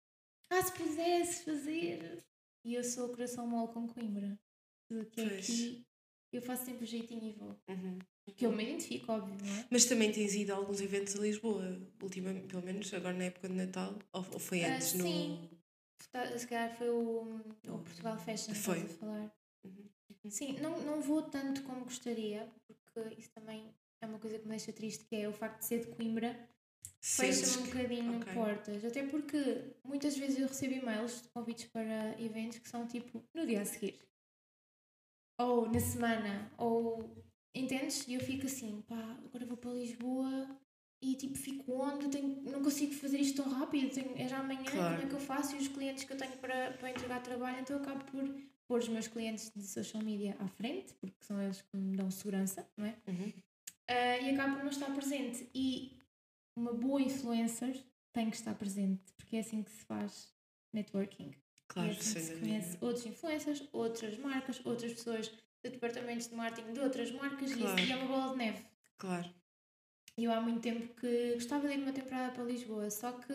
ah, 0.51 0.61
se 0.61 0.71
pudesse 0.73 1.43
fazer. 1.45 2.23
E 2.63 2.75
eu 2.75 2.83
sou 2.83 3.07
o 3.07 3.09
coração 3.09 3.47
mole 3.47 3.73
com 3.73 3.87
Coimbra. 3.87 4.39
Tudo 4.87 5.05
que 5.05 5.21
é 5.21 5.25
aqui, 5.39 5.85
eu 6.31 6.41
faço 6.41 6.65
sempre 6.65 6.83
o 6.83 6.87
jeitinho 6.87 7.29
e 7.29 7.31
vou. 7.31 7.55
Uhum. 7.69 7.97
Que 8.35 8.45
eu 8.45 8.51
me 8.51 8.63
identifico, 8.63 9.11
óbvio, 9.11 9.35
não 9.43 9.55
é? 9.59 9.67
Mas 9.71 9.85
também 9.85 10.11
tens 10.11 10.35
ido 10.35 10.53
a 10.53 10.55
alguns 10.57 10.79
eventos 10.79 11.15
a 11.15 11.19
Lisboa, 11.19 11.81
ultimamente, 12.01 12.47
pelo 12.47 12.61
menos 12.63 12.93
agora 12.93 13.17
na 13.17 13.23
época 13.25 13.49
de 13.49 13.55
Natal, 13.55 13.97
ou, 14.13 14.25
ou 14.33 14.39
foi 14.39 14.63
Ah, 14.63 14.75
antes 14.75 14.93
no. 14.93 15.03
sim. 15.03 15.49
Tá- 16.11 16.37
Se 16.37 16.47
calhar 16.47 16.75
foi 16.77 16.89
o, 16.89 17.41
o 17.67 17.79
Portugal 17.79 18.17
Fashion 18.19 18.53
que 18.53 18.59
Foi. 18.59 18.77
estás 18.77 18.93
a 18.93 18.97
falar. 18.99 19.35
Uhum. 19.63 19.89
Sim, 20.29 20.59
não, 20.59 20.79
não 20.81 21.01
vou 21.01 21.23
tanto 21.23 21.63
como 21.63 21.83
gostaria, 21.83 22.47
porque 22.67 23.15
isso 23.19 23.31
também 23.31 23.73
é 24.01 24.05
uma 24.05 24.19
coisa 24.19 24.37
que 24.37 24.43
me 24.45 24.51
deixa 24.51 24.71
triste, 24.71 25.03
que 25.05 25.15
é 25.15 25.27
o 25.27 25.33
facto 25.33 25.59
de 25.59 25.65
ser 25.65 25.79
de 25.79 25.87
Coimbra, 25.87 26.49
fecha-me 27.01 27.57
um 27.57 27.65
bocadinho 27.65 28.19
ok. 28.19 28.33
portas. 28.33 28.85
Até 28.85 29.03
porque 29.07 29.37
muitas 29.83 30.17
vezes 30.17 30.39
eu 30.39 30.47
recebo 30.47 30.73
e-mails 30.75 31.21
de 31.23 31.29
convites 31.29 31.65
para 31.65 32.19
eventos 32.21 32.59
que 32.59 32.69
são 32.69 32.87
tipo 32.87 33.23
no 33.33 33.45
dia 33.45 33.61
a 33.61 33.65
seguir. 33.65 33.99
Ou 35.39 35.67
na 35.71 35.79
semana, 35.79 36.51
ou 36.57 37.03
entendes? 37.55 38.07
E 38.07 38.13
eu 38.13 38.19
fico 38.21 38.45
assim, 38.45 38.83
pá, 38.87 39.17
agora 39.25 39.45
vou 39.45 39.57
para 39.57 39.71
Lisboa 39.71 40.47
e 41.01 41.15
tipo 41.15 41.35
fico 41.35 41.71
onde? 41.73 42.09
Tenho, 42.09 42.43
não 42.43 42.61
consigo 42.61 42.93
fazer 42.93 43.17
isto 43.19 43.41
tão 43.41 43.51
rápido, 43.51 43.91
tenho, 43.91 44.15
é 44.17 44.27
já 44.27 44.37
amanhã, 44.37 44.63
Claro. 44.65 44.95
como 44.95 45.01
é 45.01 45.09
que 45.09 45.15
eu 45.15 45.19
faço? 45.19 45.55
E 45.55 45.59
os 45.59 45.67
clientes 45.67 46.03
que 46.03 46.13
eu 46.13 46.17
tenho 46.17 46.37
para, 46.37 46.73
para 46.73 46.91
entregar 46.91 47.23
trabalho, 47.23 47.59
então 47.59 47.75
eu 47.77 47.81
acabo 47.81 48.03
por 48.05 48.23
pôr 48.71 48.79
os 48.79 48.87
meus 48.87 49.05
clientes 49.09 49.51
de 49.53 49.67
social 49.67 50.01
media 50.01 50.33
à 50.39 50.47
frente, 50.47 50.93
porque 50.93 51.21
são 51.25 51.41
eles 51.41 51.61
que 51.61 51.75
me 51.75 51.97
dão 51.97 52.09
segurança, 52.09 52.65
não 52.77 52.85
é? 52.85 52.95
Uhum. 53.05 53.33
Ah, 53.85 54.17
e 54.17 54.29
acabo 54.33 54.55
por 54.55 54.63
não 54.63 54.71
estar 54.71 54.89
presente. 54.95 55.49
E 55.53 55.99
uma 56.55 56.71
boa 56.71 57.01
influencer 57.01 57.83
tem 58.13 58.29
que 58.29 58.37
estar 58.37 58.55
presente, 58.55 59.11
porque 59.17 59.35
é 59.35 59.39
assim 59.41 59.61
que 59.61 59.71
se 59.71 59.83
faz 59.83 60.33
networking. 60.71 61.35
Claro, 61.67 61.89
é 61.89 61.91
assim 61.91 62.13
que 62.13 62.19
se 62.21 62.39
conhece 62.39 62.77
outros 62.79 63.05
influencers, 63.05 63.67
outras 63.73 64.17
marcas, 64.17 64.65
outras 64.65 64.93
pessoas 64.93 65.27
de 65.27 65.69
departamentos 65.69 66.29
de 66.29 66.35
marketing 66.35 66.71
de 66.71 66.79
outras 66.79 67.11
marcas 67.11 67.51
Claro. 67.51 67.77
e 67.77 67.83
assim 67.83 67.91
é 67.91 67.97
uma 67.97 68.07
bola 68.07 68.31
de 68.31 68.37
neve. 68.37 68.65
Claro. 68.97 69.35
E 70.17 70.23
eu 70.23 70.31
há 70.31 70.39
muito 70.39 70.61
tempo 70.61 70.93
que 70.95 71.33
gostava 71.33 71.67
de 71.67 71.73
ir 71.73 71.81
uma 71.83 71.91
temporada 71.91 72.31
para 72.33 72.45
Lisboa, 72.45 72.89
só 72.89 73.11
que 73.11 73.33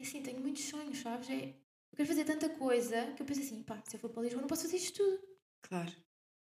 assim, 0.00 0.20
tenho 0.20 0.40
muitos 0.40 0.64
sonhos, 0.64 0.98
sabes? 0.98 1.30
É, 1.30 1.54
eu 1.92 1.96
quero 1.96 2.08
fazer 2.08 2.24
tanta 2.24 2.48
coisa 2.50 3.12
que 3.12 3.22
eu 3.22 3.26
penso 3.26 3.40
assim, 3.40 3.62
pá, 3.62 3.82
se 3.86 3.96
eu 3.96 4.00
for 4.00 4.10
para 4.10 4.22
Lisboa 4.22 4.42
não 4.42 4.48
posso 4.48 4.62
fazer 4.62 4.76
isto 4.76 4.96
tudo. 4.96 5.20
Claro. 5.62 5.92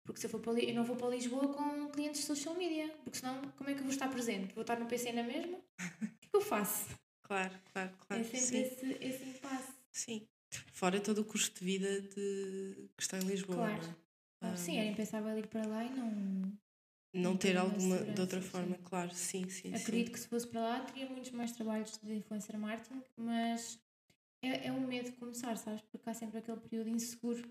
Porque 0.04 0.20
se 0.20 0.26
eu 0.26 0.30
for 0.30 0.40
para 0.40 0.60
eu 0.60 0.74
não 0.74 0.84
vou 0.84 0.96
para 0.96 1.08
Lisboa 1.08 1.48
com 1.54 1.88
clientes 1.88 2.20
de 2.20 2.26
social 2.26 2.54
media, 2.54 2.88
porque 3.02 3.18
senão 3.18 3.40
como 3.56 3.70
é 3.70 3.74
que 3.74 3.80
eu 3.80 3.84
vou 3.84 3.92
estar 3.92 4.08
presente? 4.08 4.54
Vou 4.54 4.62
estar 4.62 4.78
no 4.78 4.86
PC 4.86 5.12
na 5.12 5.22
mesma? 5.22 5.58
O 6.02 6.06
que 6.18 6.26
é 6.26 6.30
que 6.30 6.36
eu 6.36 6.40
faço? 6.40 6.88
Claro, 7.22 7.54
claro, 7.72 7.90
claro. 8.06 8.22
é 8.22 8.24
sempre 8.24 8.40
sim. 8.40 8.58
esse, 8.58 8.98
esse 9.00 9.24
impasse. 9.24 9.72
sim. 9.92 10.28
Fora 10.72 11.00
todo 11.00 11.18
o 11.18 11.24
custo 11.24 11.58
de 11.58 11.64
vida 11.64 12.00
de... 12.02 12.88
que 12.96 13.02
está 13.02 13.18
em 13.18 13.22
Lisboa. 13.22 13.56
Claro. 13.56 13.82
é? 13.82 14.04
Ah, 14.40 14.56
sim, 14.56 14.76
era 14.78 14.88
impensável 14.88 15.36
ir 15.38 15.46
para 15.46 15.66
lá 15.66 15.84
e 15.84 15.90
não. 15.90 16.10
Não 17.12 17.30
Não 17.30 17.36
ter 17.36 17.56
alguma 17.56 17.96
uma 17.96 18.12
de 18.12 18.20
outra 18.20 18.42
forma, 18.42 18.76
sim. 18.76 18.82
claro, 18.84 19.14
sim, 19.14 19.48
sim. 19.48 19.74
Acredito 19.74 20.08
sim. 20.08 20.12
que 20.12 20.20
se 20.20 20.28
fosse 20.28 20.46
para 20.48 20.60
lá 20.60 20.80
teria 20.80 21.08
muitos 21.08 21.30
mais 21.30 21.52
trabalhos 21.52 21.98
de 22.02 22.14
influencer 22.14 22.58
marketing, 22.58 23.02
mas 23.16 23.80
é, 24.48 24.66
é 24.68 24.72
um 24.72 24.86
medo 24.86 25.10
de 25.10 25.16
começar, 25.16 25.56
sabes? 25.56 25.82
Porque 25.82 26.08
há 26.08 26.14
sempre 26.14 26.38
aquele 26.38 26.60
período 26.60 26.88
inseguro 26.90 27.42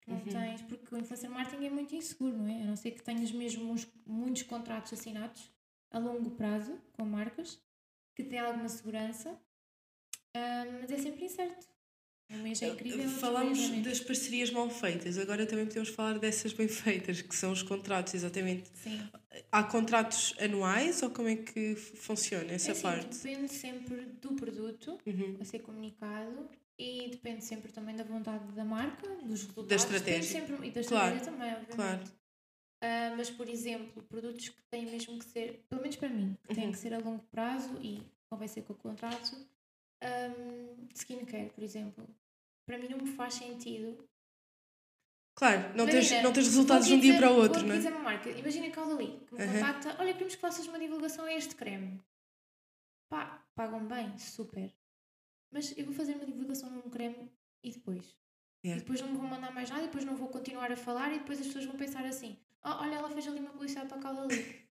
que 0.00 0.10
não 0.10 0.18
Uhum. 0.18 0.24
tens, 0.24 0.62
porque 0.62 0.94
o 0.94 0.98
influencer 0.98 1.30
marketing 1.30 1.66
é 1.66 1.70
muito 1.70 1.94
inseguro, 1.94 2.36
não 2.36 2.46
é? 2.48 2.62
A 2.62 2.66
não 2.66 2.76
ser 2.76 2.92
que 2.92 3.02
tenhas 3.02 3.30
mesmo 3.32 3.70
uns, 3.72 3.86
muitos 4.06 4.42
contratos 4.44 4.92
assinados 4.92 5.50
a 5.90 5.98
longo 5.98 6.30
prazo 6.32 6.80
com 6.92 7.04
marcas 7.04 7.60
que 8.14 8.24
têm 8.24 8.38
alguma 8.38 8.68
segurança, 8.68 9.38
ah, 10.34 10.64
mas 10.80 10.90
é 10.90 10.98
sempre 10.98 11.24
incerto. 11.24 11.66
Um 12.30 12.42
mês 12.42 12.62
é 12.62 12.68
incrível. 12.68 13.08
Falámos 13.08 13.58
é 13.70 13.80
das 13.80 14.00
parcerias 14.00 14.50
mal 14.50 14.70
feitas, 14.70 15.18
agora 15.18 15.44
também 15.46 15.66
podemos 15.66 15.88
falar 15.88 16.18
dessas 16.18 16.52
bem 16.52 16.68
feitas, 16.68 17.20
que 17.22 17.34
são 17.34 17.50
os 17.52 17.62
contratos, 17.62 18.14
exatamente. 18.14 18.70
Sim. 18.74 19.00
Há 19.50 19.62
contratos 19.64 20.34
anuais 20.38 21.02
ou 21.02 21.10
como 21.10 21.28
é 21.28 21.36
que 21.36 21.74
funciona 21.74 22.52
essa 22.52 22.68
É 22.68 22.72
assim, 22.72 22.82
parte? 22.82 23.16
Depende 23.16 23.52
sempre 23.52 23.96
do 24.20 24.34
produto 24.34 24.98
Uhum. 25.06 25.36
a 25.40 25.44
ser 25.44 25.60
comunicado 25.60 26.48
e 26.78 27.08
depende 27.10 27.44
sempre 27.44 27.72
também 27.72 27.96
da 27.96 28.04
vontade 28.04 28.44
da 28.52 28.64
marca, 28.64 29.08
dos 29.24 29.42
resultados. 29.44 29.72
estratégia. 29.84 30.20
Depende 30.20 30.26
sempre, 30.26 30.68
e 30.68 30.70
da 30.70 30.82
Claro, 30.84 31.16
estratégia 31.16 31.20
também, 31.32 31.50
obviamente. 31.52 31.74
claro. 31.76 32.20
Ah, 32.82 33.14
mas, 33.16 33.28
por 33.28 33.48
exemplo, 33.48 34.02
produtos 34.04 34.48
que 34.48 34.62
têm 34.70 34.86
mesmo 34.86 35.18
que 35.18 35.24
ser, 35.26 35.64
pelo 35.68 35.82
menos 35.82 35.96
para 35.96 36.08
mim, 36.08 36.36
que 36.48 36.54
têm 36.54 36.66
Uhum. 36.66 36.72
que 36.72 36.78
ser 36.78 36.94
a 36.94 36.98
longo 36.98 37.22
prazo 37.30 37.76
e 37.82 38.00
convém 38.30 38.48
ser 38.48 38.62
com 38.62 38.72
o 38.72 38.76
contrato, 38.76 39.36
um, 40.02 40.88
skincare, 40.94 41.50
por 41.50 41.62
exemplo. 41.62 42.08
Para 42.70 42.78
mim 42.78 42.88
não 42.88 42.98
me 42.98 43.06
faz 43.08 43.34
sentido. 43.34 43.98
Claro, 45.34 45.76
não 45.76 45.88
tens, 45.88 46.08
não 46.22 46.32
tens 46.32 46.46
resultados 46.46 46.86
de 46.86 46.90
vou 46.90 46.98
um 46.98 47.00
dia 47.00 47.16
para 47.16 47.32
o 47.32 47.34
outro, 47.34 47.58
vou 47.58 47.68
não 47.68 47.74
é? 47.74 47.78
dizer 47.78 47.90
uma 47.90 47.98
marca. 47.98 48.30
Imagina 48.30 48.70
que 48.70 48.78
a 48.78 48.82
ali 48.84 49.24
que 49.26 49.34
me 49.34 49.44
Uhum. 49.44 49.52
contacta, 49.54 49.96
olha, 49.98 50.12
queremos 50.12 50.36
que 50.36 50.40
faças 50.40 50.68
uma 50.68 50.78
divulgação 50.78 51.24
a 51.24 51.34
este 51.34 51.56
creme. 51.56 52.00
Pá, 53.08 53.44
pagam 53.56 53.84
bem, 53.88 54.16
super. 54.18 54.72
Mas 55.50 55.76
eu 55.76 55.84
vou 55.84 55.92
fazer 55.92 56.14
uma 56.14 56.24
divulgação 56.24 56.70
num 56.70 56.88
creme 56.88 57.28
e 57.64 57.72
depois? 57.72 58.16
Yeah. 58.64 58.76
E 58.76 58.84
depois 58.84 59.00
não 59.00 59.08
me 59.08 59.16
vão 59.16 59.26
mandar 59.26 59.50
mais 59.50 59.68
nada, 59.68 59.82
e 59.82 59.86
depois 59.86 60.04
não 60.04 60.14
vou 60.14 60.28
continuar 60.28 60.70
a 60.70 60.76
falar, 60.76 61.12
e 61.12 61.18
depois 61.18 61.40
as 61.40 61.48
pessoas 61.48 61.64
vão 61.64 61.74
pensar 61.76 62.06
assim: 62.06 62.38
"Oh, 62.62 62.68
olha, 62.82 62.94
ela 62.94 63.10
fez 63.10 63.26
ali 63.26 63.40
uma 63.40 63.50
publicidade 63.50 63.88
para 63.88 63.98
a 63.98 64.00
Caudali. 64.00 64.28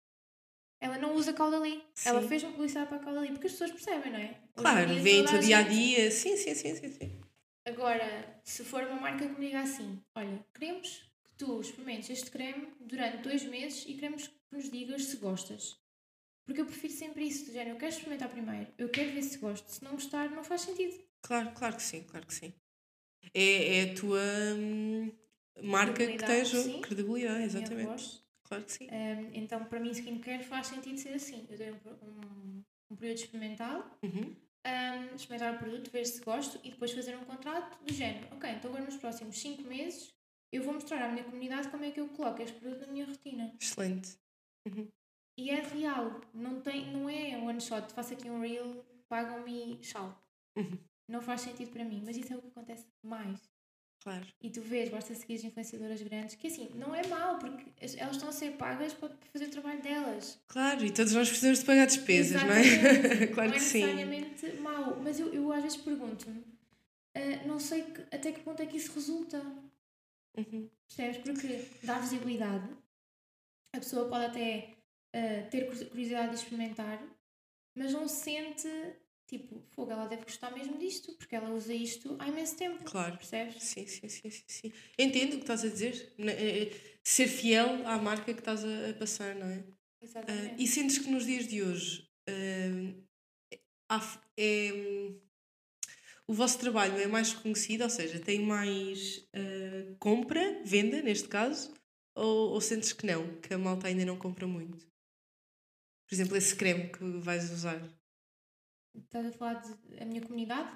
ela 0.81 0.97
não 0.97 1.13
usa 1.13 1.31
Caudali. 1.31 1.83
Ela 2.03 2.21
Sim. 2.23 2.27
fez 2.27 2.41
uma 2.41 2.53
publicidade 2.53 2.87
para 2.87 2.97
a 2.97 3.01
Caudali, 3.01 3.27
porque 3.33 3.45
as 3.45 3.53
pessoas 3.53 3.71
percebem, 3.71 4.11
não 4.11 4.19
é? 4.19 4.41
Claro, 4.55 4.93
o 4.93 5.39
dia 5.39 5.59
a 5.59 5.61
dia. 5.61 6.09
Sim, 6.09 6.35
sim, 6.37 6.55
sim, 6.55 6.75
sim, 6.75 6.89
sim. 6.89 7.22
Agora, 7.65 8.41
se 8.43 8.63
for 8.63 8.83
uma 8.83 8.99
marca 8.99 9.27
que 9.27 9.39
me 9.39 9.47
diga 9.47 9.61
assim: 9.61 10.01
olha, 10.15 10.45
queremos 10.53 11.09
que 11.23 11.31
tu 11.37 11.61
experimentes 11.61 12.09
este 12.09 12.29
creme 12.29 12.73
durante 12.81 13.23
dois 13.23 13.43
meses 13.43 13.85
e 13.87 13.93
queremos 13.93 14.27
que 14.27 14.35
nos 14.51 14.69
digas 14.69 15.05
se 15.05 15.17
gostas. 15.17 15.81
Porque 16.45 16.59
eu 16.59 16.65
prefiro 16.65 16.93
sempre 16.93 17.23
isso, 17.23 17.45
do 17.45 17.53
género, 17.53 17.75
eu 17.75 17.79
quero 17.79 17.93
experimentar 17.93 18.29
primeiro, 18.29 18.67
eu 18.77 18.89
quero 18.89 19.11
ver 19.13 19.21
se 19.21 19.37
gosto, 19.37 19.69
se 19.69 19.81
não 19.81 19.91
gostar, 19.91 20.29
não 20.29 20.43
faz 20.43 20.61
sentido. 20.61 21.01
Claro, 21.21 21.51
claro 21.51 21.77
que 21.77 21.83
sim, 21.83 22.03
claro 22.03 22.27
que 22.27 22.33
sim. 22.33 22.53
É, 23.33 23.77
é 23.77 23.91
a 23.91 23.95
tua 23.95 24.19
hum, 24.57 25.09
marca 25.63 26.05
que 26.05 26.17
tens 26.17 26.49
sim. 26.49 26.81
credibilidade, 26.81 27.43
exatamente. 27.43 28.21
Claro 28.43 28.65
que 28.65 28.71
sim. 28.73 28.87
Um, 28.91 29.29
então, 29.33 29.63
para 29.65 29.79
mim, 29.79 29.91
skincare 29.91 30.43
faz 30.43 30.67
sentido 30.67 30.97
ser 30.97 31.13
assim. 31.13 31.47
Eu 31.49 31.57
dei 31.57 31.71
um, 31.71 31.77
um, 32.03 32.63
um 32.91 32.95
período 32.97 33.19
experimental, 33.19 33.97
Uhum. 34.03 34.35
Um, 34.65 35.15
experimentar 35.15 35.55
o 35.55 35.57
produto, 35.57 35.91
ver 35.91 36.05
se 36.05 36.21
gosto 36.21 36.59
e 36.63 36.71
depois 36.71 36.91
fazer 36.91 37.15
um 37.15 37.25
contrato 37.25 37.77
do 37.83 37.93
género. 37.93 38.27
Ok, 38.31 38.49
então 38.49 38.69
agora 38.71 38.85
nos 38.85 38.97
próximos 38.97 39.37
5 39.39 39.61
meses 39.63 40.13
eu 40.51 40.63
vou 40.63 40.73
mostrar 40.73 41.03
à 41.03 41.09
minha 41.09 41.23
comunidade 41.23 41.69
como 41.69 41.83
é 41.83 41.91
que 41.91 41.99
eu 41.99 42.07
coloco 42.09 42.41
este 42.41 42.59
produto 42.59 42.81
na 42.81 42.93
minha 42.93 43.05
rotina. 43.05 43.53
Excelente. 43.59 44.17
E 45.37 45.49
é 45.49 45.61
real, 45.61 46.21
não, 46.33 46.61
tem, 46.61 46.91
não 46.91 47.09
é 47.09 47.35
one 47.37 47.59
shot, 47.59 47.91
faço 47.91 48.13
aqui 48.13 48.29
um 48.29 48.39
reel, 48.39 48.85
pagam-me 49.09 49.73
e 49.73 49.77
tchau. 49.77 50.15
Uhum. 50.55 50.77
Não 51.09 51.21
faz 51.21 51.41
sentido 51.41 51.71
para 51.71 51.83
mim, 51.83 52.03
mas 52.05 52.15
isso 52.15 52.31
é 52.31 52.37
o 52.37 52.41
que 52.41 52.47
acontece 52.47 52.85
mais. 53.03 53.39
Claro. 54.03 54.25
E 54.41 54.49
tu 54.49 54.59
vês, 54.61 54.89
basta 54.89 55.15
seguir 55.15 55.35
as 55.35 55.43
influenciadoras 55.45 56.01
grandes, 56.01 56.35
que 56.35 56.47
assim, 56.47 56.69
não 56.75 56.93
é 56.93 57.07
mau, 57.07 57.39
porque 57.39 57.63
as- 57.81 57.95
elas 57.95 58.15
estão 58.17 58.27
a 58.27 58.33
ser 58.33 58.51
pagas 58.57 58.93
para 58.93 59.09
fazer 59.31 59.45
o 59.45 59.49
trabalho 59.51 59.81
delas. 59.81 60.37
Claro, 60.47 60.83
e 60.85 60.91
todos 60.91 61.13
nós 61.13 61.29
precisamos 61.29 61.59
de 61.59 61.65
pagar 61.65 61.85
despesas, 61.87 62.43
não 62.43 62.51
é? 62.51 62.59
Exatamente. 62.61 63.27
claro 63.33 63.49
não 63.49 63.55
é 63.55 63.59
que 63.59 63.63
sim. 63.63 63.79
necessariamente 63.81 64.51
mau, 64.59 64.99
mas 65.01 65.19
eu, 65.21 65.33
eu 65.33 65.51
às 65.53 65.61
vezes 65.63 65.77
pergunto-me, 65.77 66.43
ah, 67.15 67.47
não 67.47 67.59
sei 67.59 67.83
que- 67.83 68.01
até 68.13 68.31
que 68.33 68.41
ponto 68.41 68.61
é 68.61 68.65
que 68.65 68.75
isso 68.75 68.91
resulta. 68.93 69.39
Uhum. 70.37 70.69
Percebes? 70.87 71.17
Porque 71.19 71.65
dá 71.83 71.99
visibilidade, 71.99 72.67
a 73.73 73.79
pessoa 73.79 74.09
pode 74.09 74.25
até 74.25 74.69
ah, 75.13 75.47
ter 75.49 75.65
cur- 75.67 75.85
curiosidade 75.89 76.29
de 76.31 76.35
experimentar, 76.35 77.01
mas 77.73 77.93
não 77.93 78.05
sente, 78.07 78.67
tipo, 79.27 79.61
fogo, 79.71 79.91
ela 79.91 80.07
deve 80.07 80.23
gostar 80.23 80.51
mesmo 80.51 80.77
disto, 80.77 81.13
porque 81.13 81.35
ela 81.35 81.49
usa 81.49 81.73
isto 81.73 82.15
há 82.19 82.27
imenso 82.27 82.55
tempo. 82.55 82.83
Claro. 82.83 83.17
Percebes? 83.17 83.63
Sim, 83.63 83.85
sim, 83.87 84.07
sim, 84.07 84.29
sim, 84.29 84.43
sim. 84.47 84.73
Entendo 84.97 85.33
o 85.33 85.37
que 85.37 85.43
estás 85.43 85.63
a 85.63 85.69
dizer. 85.69 86.13
Eh, 86.17 86.71
eh, 86.71 86.93
Ser 87.03 87.27
fiel 87.27 87.85
à 87.85 87.97
marca 87.97 88.33
que 88.33 88.39
estás 88.39 88.63
a, 88.63 88.93
passar, 88.97 89.35
não 89.35 89.47
é? 89.47 89.63
Exatamente. 90.01 90.61
e 90.61 90.67
sentes 90.67 90.97
que 90.97 91.09
nos 91.09 91.25
dias 91.25 91.47
de 91.47 91.61
hoje 91.61 92.09
ah, 93.89 93.97
há 93.97 94.21
é, 94.37 94.71
hum, 94.73 95.19
o 96.27 96.33
vosso 96.33 96.59
trabalho 96.59 96.97
é 96.97 97.07
mais 97.07 97.33
reconhecido, 97.33 97.83
ou 97.83 97.89
seja, 97.89 98.19
tem 98.19 98.41
mais 98.41 99.27
ah, 99.33 99.95
compra, 99.99 100.61
venda 100.63 101.01
neste 101.01 101.27
caso, 101.27 101.73
ou, 102.15 102.51
ou 102.51 102.61
sentes 102.61 102.93
que 102.93 103.05
não, 103.05 103.35
que 103.41 103.53
a 103.53 103.57
malta 103.57 103.87
ainda 103.87 104.05
não 104.05 104.17
compra 104.17 104.47
muito? 104.47 104.77
Por 106.07 106.15
exemplo, 106.15 106.37
esse 106.37 106.55
creme 106.55 106.89
que 106.89 107.03
vais 107.19 107.49
usar. 107.51 107.81
Estás 108.95 109.25
a 109.27 109.31
falar 109.31 109.55
da 109.99 110.05
minha 110.05 110.21
comunidade? 110.21 110.69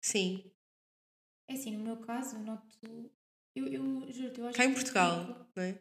Sim, 0.00 0.50
É 1.48 1.54
assim, 1.54 1.76
no 1.76 1.84
meu 1.84 1.96
caso, 1.98 2.36
eu 2.36 2.40
noto. 2.40 2.76
Eu, 3.54 3.66
eu 3.68 4.12
juro-te, 4.12 4.40
eu 4.40 4.46
acho 4.48 4.56
cá 4.58 4.64
em 4.64 4.68
que 4.68 4.74
Portugal, 4.74 5.26
fico- 5.26 5.46
não 5.56 5.62
é? 5.62 5.78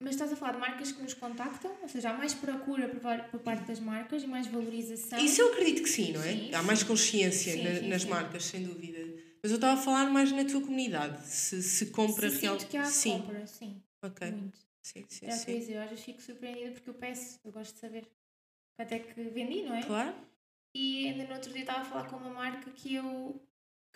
Mas 0.00 0.10
estás 0.16 0.32
a 0.32 0.36
falar 0.36 0.52
de 0.52 0.58
marcas 0.58 0.92
que 0.92 1.00
nos 1.02 1.14
contactam? 1.14 1.74
Ou 1.80 1.88
seja, 1.88 2.10
há 2.10 2.14
mais 2.18 2.34
procura 2.34 2.88
por, 2.88 3.00
par- 3.00 3.30
por 3.30 3.40
parte 3.40 3.64
das 3.66 3.80
marcas 3.80 4.22
e 4.22 4.26
mais 4.26 4.46
valorização? 4.48 5.18
Isso 5.18 5.40
eu 5.40 5.52
acredito 5.52 5.82
que 5.82 5.88
sim, 5.88 6.12
não 6.12 6.22
é? 6.22 6.32
Sim, 6.32 6.54
Há 6.54 6.62
mais 6.62 6.82
consciência 6.82 7.52
Sim, 7.54 7.62
na- 7.62 7.74
sim, 7.80 7.88
nas 7.88 8.02
sim. 8.02 8.08
marcas, 8.10 8.44
sem 8.44 8.64
dúvida. 8.64 8.98
Mas 9.42 9.50
eu 9.52 9.56
estava 9.56 9.80
a 9.80 9.82
falar 9.82 10.10
mais 10.10 10.30
na 10.32 10.44
tua 10.44 10.60
comunidade. 10.60 11.26
Se, 11.26 11.62
se 11.62 11.86
compra 11.90 12.28
Se 12.28 12.40
real. 12.40 12.58
sinto 12.58 12.70
que 12.70 12.76
há 12.76 12.84
sim, 12.84 13.18
compra, 13.20 13.46
sim. 13.46 13.82
ok. 14.02 14.30
Muito. 14.30 14.58
Sim, 14.82 15.04
sim, 15.08 15.26
Era 15.26 15.36
o 15.36 15.44
que 15.44 15.50
eu 15.50 15.54
sim. 15.54 15.60
dizer, 15.60 15.74
eu 15.76 15.82
às 15.82 15.88
vezes 15.90 16.04
fico 16.04 16.20
surpreendida 16.20 16.72
porque 16.72 16.90
eu 16.90 16.94
peço, 16.94 17.38
eu 17.44 17.52
gosto 17.52 17.72
de 17.74 17.80
saber 17.80 18.06
até 18.78 18.98
que 18.98 19.22
vendi, 19.22 19.62
não 19.62 19.74
é? 19.76 19.82
Claro. 19.82 20.14
E 20.74 21.08
ainda 21.08 21.24
no 21.24 21.34
outro 21.34 21.52
dia 21.52 21.60
estava 21.60 21.80
a 21.80 21.84
falar 21.84 22.08
com 22.08 22.16
uma 22.16 22.30
marca 22.30 22.70
que 22.72 22.94
eu. 22.94 23.40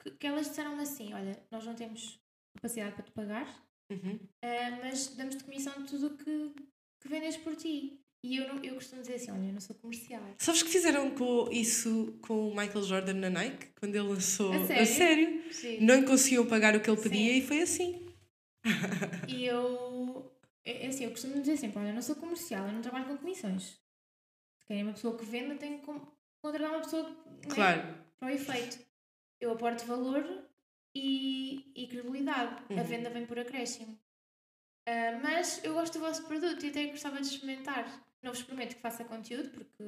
que, 0.03 0.11
que 0.13 0.27
elas 0.27 0.49
disseram-me 0.49 0.83
assim: 0.83 1.13
olha, 1.13 1.43
nós 1.51 1.65
não 1.67 1.75
temos 1.75 2.21
capacidade 2.55 2.95
para 2.95 3.05
te 3.05 3.11
pagar, 3.13 3.65
Uhum. 3.91 4.19
ah, 4.43 4.79
mas 4.83 5.09
damos-te 5.17 5.43
comissão 5.45 5.73
de 5.83 5.89
tudo 5.89 6.07
o 6.09 6.17
que, 6.17 6.55
que 7.01 7.09
vendes 7.09 7.37
por 7.39 7.57
ti. 7.57 7.99
E 8.23 8.37
eu, 8.37 8.49
não, 8.53 8.63
eu 8.65 8.75
costumo 8.75 9.01
dizer 9.01 9.15
assim: 9.15 9.31
olha, 9.31 9.47
eu 9.47 9.53
não 9.53 9.61
sou 9.61 9.75
comercial. 9.77 10.23
Sabes 10.39 10.63
que 10.63 10.69
fizeram 10.71 11.11
com 11.15 11.49
isso 11.51 12.19
com 12.23 12.49
o 12.49 12.55
Michael 12.57 12.83
Jordan 12.83 13.15
na 13.15 13.31
Nike? 13.31 13.69
Quando 13.79 13.95
ele 13.97 14.09
lançou. 14.09 14.53
A 14.53 14.67
sério? 14.85 15.53
sério? 15.53 15.85
Não 15.87 16.01
lhe 16.01 16.07
conseguiam 16.07 16.47
pagar 16.47 16.75
o 16.77 16.81
que 16.81 16.91
ele 16.91 17.01
pedia 17.01 17.33
Sim. 17.33 17.39
e 17.39 17.43
foi 17.43 17.63
assim. 17.63 18.07
E 19.27 19.45
eu. 19.47 20.33
É 20.65 20.85
é 20.85 20.89
assim, 20.89 21.05
eu 21.05 21.11
costumo 21.11 21.41
dizer 21.41 21.57
sempre: 21.57 21.79
olha, 21.79 21.89
eu 21.89 21.95
não 21.95 22.03
sou 22.03 22.17
comercial, 22.17 22.67
eu 22.67 22.73
não 22.73 22.83
trabalho 22.83 23.07
com 23.07 23.17
comissões. 23.17 23.81
Se 24.59 24.67
querem 24.67 24.83
uma 24.83 24.93
pessoa 24.93 25.17
que 25.17 25.25
venda, 25.25 25.55
com- 25.85 26.07
contratar 26.43 26.71
uma 26.71 26.81
pessoa 26.83 27.03
né, 27.11 27.55
Claro. 27.55 28.05
para 28.19 28.29
o 28.29 28.31
efeito. 28.31 28.87
Eu 29.41 29.53
aporto 29.53 29.85
valor 29.87 30.25
e, 30.95 31.71
e 31.75 31.87
credibilidade. 31.89 32.63
A 32.71 32.75
Uhum. 32.75 32.85
venda 32.85 33.11
vem 33.11 33.27
por 33.27 33.39
acréscimo. 33.39 33.99
Ah, 34.87 35.19
mas 35.23 35.63
eu 35.65 35.75
gosto 35.75 35.95
do 35.95 36.01
vosso 36.01 36.25
produto 36.27 36.65
e 36.65 36.71
até 36.71 36.87
gostava 36.87 37.21
de 37.21 37.27
experimentar. 37.29 37.87
Não 38.23 38.33
vos 38.33 38.43
prometo 38.43 38.75
que 38.75 38.81
faça 38.83 39.05
conteúdo, 39.05 39.51
porque 39.51 39.85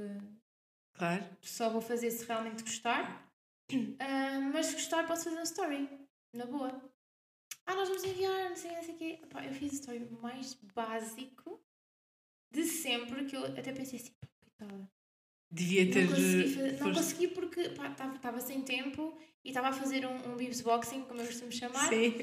Claro. 0.95 1.25
só 1.41 1.69
vou 1.71 1.81
fazer 1.81 2.11
se 2.11 2.25
realmente 2.27 2.63
gostar. 2.63 3.29
Ah, 3.99 4.41
mas 4.53 4.67
se 4.67 4.75
gostar, 4.75 5.07
posso 5.07 5.25
fazer 5.25 5.39
um 5.39 5.43
story. 5.43 5.89
Na 6.35 6.47
boa. 6.47 6.91
Ah, 7.67 7.75
nós 7.75 7.89
vamos 7.89 8.05
enviar, 8.05 8.51
não 8.51 8.57
sei, 8.57 8.73
não 8.73 8.83
sei 8.83 8.95
o 8.95 8.99
quê. 8.99 9.21
Eu 9.47 9.53
fiz 9.55 9.73
o 9.73 9.75
story 9.77 10.01
mais 10.21 10.55
básico 10.75 11.61
de 12.53 12.65
sempre 12.65 13.25
que 13.27 13.37
eu 13.37 13.45
até 13.47 13.73
pensei 13.73 13.99
assim, 14.01 14.13
coitada. 14.59 14.91
Devia 15.51 15.91
ter. 15.91 16.05
Não 16.05 16.11
consegui, 16.15 16.55
fazer- 16.55 16.79
não 16.81 16.93
consegui 16.95 17.29
porque 17.29 17.61
estava 17.61 18.41
sem 18.41 18.63
tempo 18.63 19.19
e 19.45 19.49
estava 19.49 19.69
a 19.69 19.73
fazer 19.73 20.07
um, 20.07 20.33
um 20.33 20.37
bibs 20.37 20.61
boxing, 20.61 21.03
como 21.03 21.21
eu 21.21 21.27
costumo 21.27 21.51
chamar. 21.51 21.89
Sim. 21.89 22.15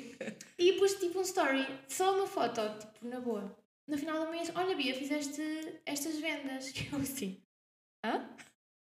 E 0.58 0.74
pus 0.74 0.94
tipo 0.96 1.20
um 1.20 1.24
story, 1.24 1.66
só 1.88 2.16
uma 2.16 2.26
foto, 2.28 2.62
tipo, 2.80 3.08
na 3.08 3.20
boa. 3.20 3.56
No 3.88 3.98
final 3.98 4.26
do 4.26 4.32
mês, 4.32 4.52
olha 4.56 4.76
Bia, 4.76 4.94
fizeste 4.96 5.42
estas 5.86 6.20
vendas. 6.20 6.70
E 6.70 6.88
eu 6.92 7.00
assim, 7.00 7.42
hã? 8.06 8.30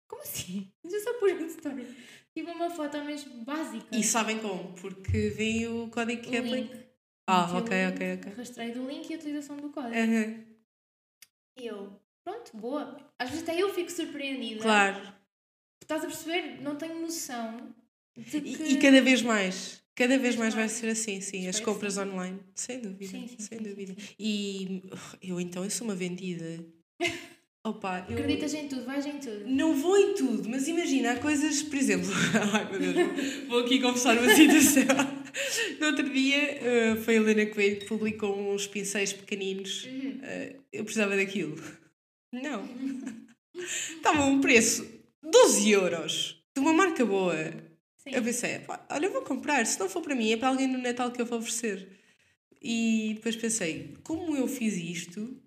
Como 0.07 0.21
assim? 0.21 0.71
Eu 0.83 0.99
só 1.01 1.13
pus 1.19 1.31
um 1.33 1.45
story. 1.45 1.95
Tipo 2.33 2.51
uma 2.51 2.69
foto 2.69 3.03
mesmo 3.03 3.43
básica. 3.43 3.87
E 3.91 4.03
sabem 4.03 4.39
como? 4.39 4.73
Porque 4.75 5.29
vem 5.29 5.67
o 5.67 5.89
código 5.89 6.21
que 6.21 6.35
é. 6.35 6.89
Ah, 7.27 7.57
ok, 7.57 7.87
ok, 7.93 8.13
ok. 8.15 8.33
Rastrei 8.37 8.71
do 8.71 8.87
link 8.87 9.09
e 9.09 9.13
a 9.13 9.17
utilização 9.17 9.57
do 9.57 9.69
código. 9.69 9.95
Aham. 9.95 10.45
E 11.57 11.67
eu, 11.67 12.01
pronto, 12.23 12.55
boa. 12.55 12.97
Às 13.17 13.29
vezes 13.29 13.43
até 13.43 13.61
eu 13.61 13.73
fico 13.73 13.91
surpreendida. 13.91 14.61
Claro. 14.61 15.01
Estás 15.81 16.03
a 16.03 16.07
perceber? 16.07 16.61
Não 16.61 16.75
tenho 16.75 17.01
noção 17.01 17.73
de 18.17 18.41
que... 18.41 18.63
E, 18.63 18.73
e 18.73 18.77
cada 18.79 19.01
vez 19.01 19.21
mais. 19.21 19.81
Cada 19.95 20.17
vez 20.17 20.35
mais 20.35 20.53
vai 20.53 20.69
ser 20.69 20.89
assim, 20.89 21.19
sim. 21.19 21.47
As 21.47 21.59
compras 21.59 21.95
sim. 21.95 22.01
online. 22.01 22.39
Sem 22.55 22.79
dúvida. 22.79 23.11
Sim, 23.11 23.27
sim, 23.27 23.39
sem 23.39 23.57
dúvida. 23.57 23.95
E 24.17 24.83
eu 25.21 25.39
então, 25.39 25.63
eu 25.63 25.69
sou 25.69 25.85
uma 25.85 25.95
vendida. 25.95 26.63
Opa, 27.65 28.05
eu 28.09 28.17
Acreditas 28.17 28.53
em 28.53 28.69
tudo, 28.69 28.85
vais 28.85 29.05
em 29.05 29.19
tudo. 29.19 29.45
não 29.45 29.75
vou 29.75 29.97
em 29.97 30.13
tudo, 30.13 30.47
mas 30.47 30.69
imagina, 30.69 31.11
há 31.11 31.15
coisas, 31.17 31.61
por 31.61 31.77
exemplo, 31.77 32.07
ai 32.53 32.71
meu 32.71 32.93
Deus, 32.93 33.47
vou 33.49 33.59
aqui 33.59 33.81
confessar 33.81 34.17
uma 34.17 34.33
situação. 34.33 34.85
No 35.77 35.87
outro 35.87 36.09
dia 36.09 36.37
eh, 36.37 36.95
foi 36.95 37.17
a 37.17 37.17
Helena 37.17 37.45
Coelho 37.47 37.79
que 37.79 37.85
publicou 37.85 38.53
uns 38.53 38.65
pincéis 38.65 39.11
pequeninos. 39.11 39.83
Uhum. 39.83 40.19
Eh, 40.23 40.55
eu 40.71 40.85
precisava 40.85 41.17
daquilo. 41.17 41.61
Não. 42.31 42.67
Estava 43.55 44.23
um 44.23 44.39
preço 44.39 44.87
12 45.23 45.69
euros 45.71 46.43
de 46.55 46.61
uma 46.61 46.73
marca 46.73 47.05
boa. 47.05 47.35
Sim. 47.97 48.11
Eu 48.11 48.23
pensei, 48.23 48.61
olha, 48.89 49.05
eu 49.05 49.11
vou 49.11 49.21
comprar. 49.21 49.65
Se 49.65 49.79
não 49.79 49.89
for 49.89 50.01
para 50.01 50.15
mim, 50.15 50.31
é 50.31 50.37
para 50.37 50.47
alguém 50.49 50.67
no 50.67 50.77
Natal 50.77 51.11
que 51.11 51.21
eu 51.21 51.25
vou 51.25 51.39
oferecer. 51.39 51.87
E 52.61 53.13
depois 53.15 53.35
pensei, 53.35 53.97
como 54.03 54.35
eu 54.35 54.47
fiz 54.47 54.75
isto, 54.75 55.41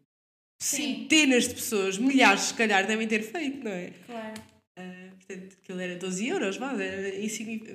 Sim. 0.58 0.76
centenas 0.76 1.48
de 1.48 1.54
pessoas, 1.54 1.98
milhares 1.98 2.42
se 2.42 2.54
calhar, 2.54 2.86
devem 2.86 3.06
ter 3.06 3.22
feito, 3.22 3.62
não 3.62 3.70
é? 3.70 3.90
Claro. 4.06 4.42
Ah, 4.78 5.08
portanto, 5.10 5.56
aquilo 5.62 5.80
era 5.80 5.96
12 5.96 6.28
euros, 6.28 6.56
vá, 6.56 6.72
era 6.72 7.10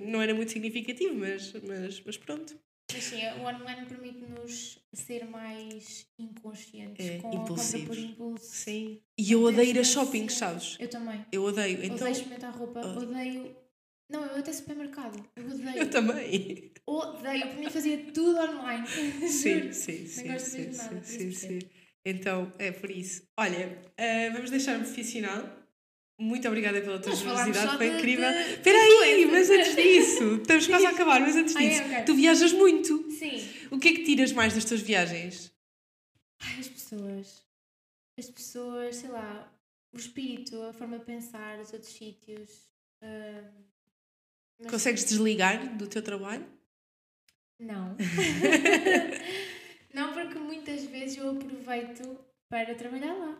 não 0.02 0.22
era 0.22 0.34
muito 0.34 0.52
significativo, 0.52 1.16
mas, 1.16 1.54
mas, 1.64 2.02
mas 2.04 2.18
pronto. 2.18 2.58
Sim, 2.90 3.22
o 3.40 3.42
online 3.48 3.86
permite-nos 3.86 4.80
ser 4.94 5.26
mais 5.26 6.08
inconscientes 6.18 7.06
É, 7.06 7.18
com 7.20 7.28
a 7.28 7.32
compra 7.32 7.42
impulsivos. 7.44 7.88
por 7.88 7.98
impulso. 7.98 8.46
Sim. 8.46 9.02
E 9.18 9.32
eu 9.32 9.42
odeio 9.44 9.70
ir 9.70 9.80
a 9.80 9.84
consciência. 9.84 10.30
sabes? 10.38 10.78
Eu 10.80 10.90
também. 10.90 11.26
Eu 11.32 11.44
odeio. 11.44 11.84
Então, 11.84 11.96
odeio 11.98 12.12
experimentar 12.12 12.58
roupa, 12.58 12.82
Oh. 12.86 13.00
odeio 13.00 13.56
Não, 14.10 14.24
eu 14.26 14.38
até 14.38 14.54
supermercado. 14.54 15.22
Eu 15.36 15.46
odeio. 15.48 15.78
Eu 15.84 15.90
também. 15.90 16.72
Odeio. 16.88 17.42
Para 17.48 17.56
mim 17.60 17.70
fazia 17.70 17.98
tudo 18.14 18.40
online. 18.40 18.88
Sim, 19.28 19.60
Juro. 19.64 19.74
sim, 19.74 19.98
Não 20.00 20.08
sim, 20.08 20.28
gosto 20.32 20.46
sim, 20.50 20.58
mesmo 20.60 20.78
nada, 20.78 21.04
sim, 21.04 21.32
sim, 21.32 21.32
sim. 21.32 21.60
Então, 22.06 22.54
é 22.58 22.72
por 22.72 22.90
isso. 22.90 23.24
Olha, 23.38 23.82
eh, 23.98 24.30
vamos 24.30 24.50
deixar 24.50 24.78
um 24.80 24.84
profissional. 24.84 25.57
Muito 26.20 26.48
obrigada 26.48 26.82
pela 26.82 27.00
tua 27.00 27.12
Mas 27.12 27.20
generosidade, 27.20 27.78
foi 27.78 27.88
incrível. 27.96 28.30
Espera 28.30 28.78
aí, 28.78 29.26
mas 29.28 29.50
antes 29.52 29.76
disso, 29.76 30.36
estamos 30.38 30.66
quase 30.68 30.86
a 30.88 30.90
acabar, 30.90 31.20
mas 31.22 31.36
antes 31.36 31.54
disso, 31.56 31.82
Ok. 31.84 32.04
tu 32.06 32.16
viajas 32.16 32.52
muito. 32.54 33.12
Sim. 33.12 33.48
O 33.70 33.78
que 33.80 33.90
é 33.90 33.94
que 33.94 34.04
tiras 34.04 34.32
mais 34.32 34.54
das 34.56 34.66
tuas 34.66 34.82
viagens? 34.82 35.54
Ai, 36.42 36.60
as 36.60 36.68
pessoas. 36.68 37.46
As 38.18 38.30
pessoas, 38.32 38.96
sei 38.96 39.10
lá, 39.10 39.52
o 39.94 39.98
espírito, 39.98 40.60
a 40.64 40.74
forma 40.74 40.98
de 40.98 41.06
pensar, 41.06 41.60
os 41.60 41.72
outros 41.72 41.92
sítios. 41.94 42.50
mas- 44.60 44.72
Consegues 44.72 45.06
desligar 45.06 45.78
do 45.78 45.86
teu 45.88 46.02
trabalho? 46.02 46.46
Não. 47.60 47.96
não, 49.94 50.14
porque 50.14 50.36
muitas 50.40 50.84
vezes 50.86 51.18
eu 51.18 51.30
aproveito 51.30 52.18
para 52.50 52.74
trabalhar 52.76 53.14
lá. 53.14 53.40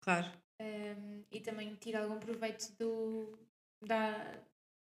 Claro. 0.00 0.30
Um, 0.60 1.22
e 1.32 1.40
também 1.40 1.74
tiro 1.80 1.98
algum 1.98 2.18
proveito 2.18 2.72
do, 2.78 3.36
da, 3.82 4.34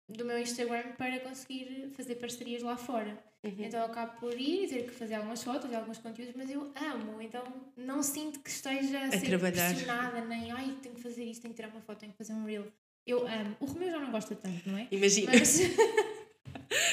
do 0.08 0.24
meu 0.24 0.38
Instagram 0.38 0.92
para 0.96 1.18
conseguir 1.20 1.90
fazer 1.96 2.14
parcerias 2.16 2.62
lá 2.62 2.76
fora. 2.76 3.18
Uhum. 3.44 3.54
Então 3.58 3.80
eu 3.80 3.86
acabo 3.86 4.18
por 4.20 4.32
ir 4.34 4.64
e 4.64 4.68
ter 4.68 4.84
que 4.86 4.92
fazer 4.92 5.14
algumas 5.14 5.42
fotos 5.42 5.70
e 5.70 5.74
alguns 5.74 5.98
conteúdos, 5.98 6.34
mas 6.36 6.50
eu 6.50 6.72
amo, 6.74 7.20
então 7.20 7.44
não 7.76 8.02
sinto 8.02 8.40
que 8.40 8.50
esteja 8.50 8.98
a, 9.00 9.04
A 9.06 9.10
ser 9.12 9.26
trabalhar. 9.26 9.68
pressionada, 9.68 10.24
nem 10.24 10.50
ai, 10.50 10.76
tenho 10.82 10.94
que 10.94 11.02
fazer 11.02 11.24
isto, 11.24 11.42
tenho 11.42 11.54
que 11.54 11.60
tirar 11.60 11.72
uma 11.72 11.80
foto, 11.80 11.98
tenho 11.98 12.12
que 12.12 12.18
fazer 12.18 12.32
um 12.32 12.44
reel. 12.44 12.66
Eu 13.06 13.26
amo. 13.26 13.56
O 13.60 13.66
Romeu 13.66 13.90
já 13.90 14.00
não 14.00 14.10
gosta 14.10 14.34
tanto, 14.34 14.68
não 14.68 14.78
é? 14.78 14.88
Imagina. 14.90 15.32
Mas 15.32 15.58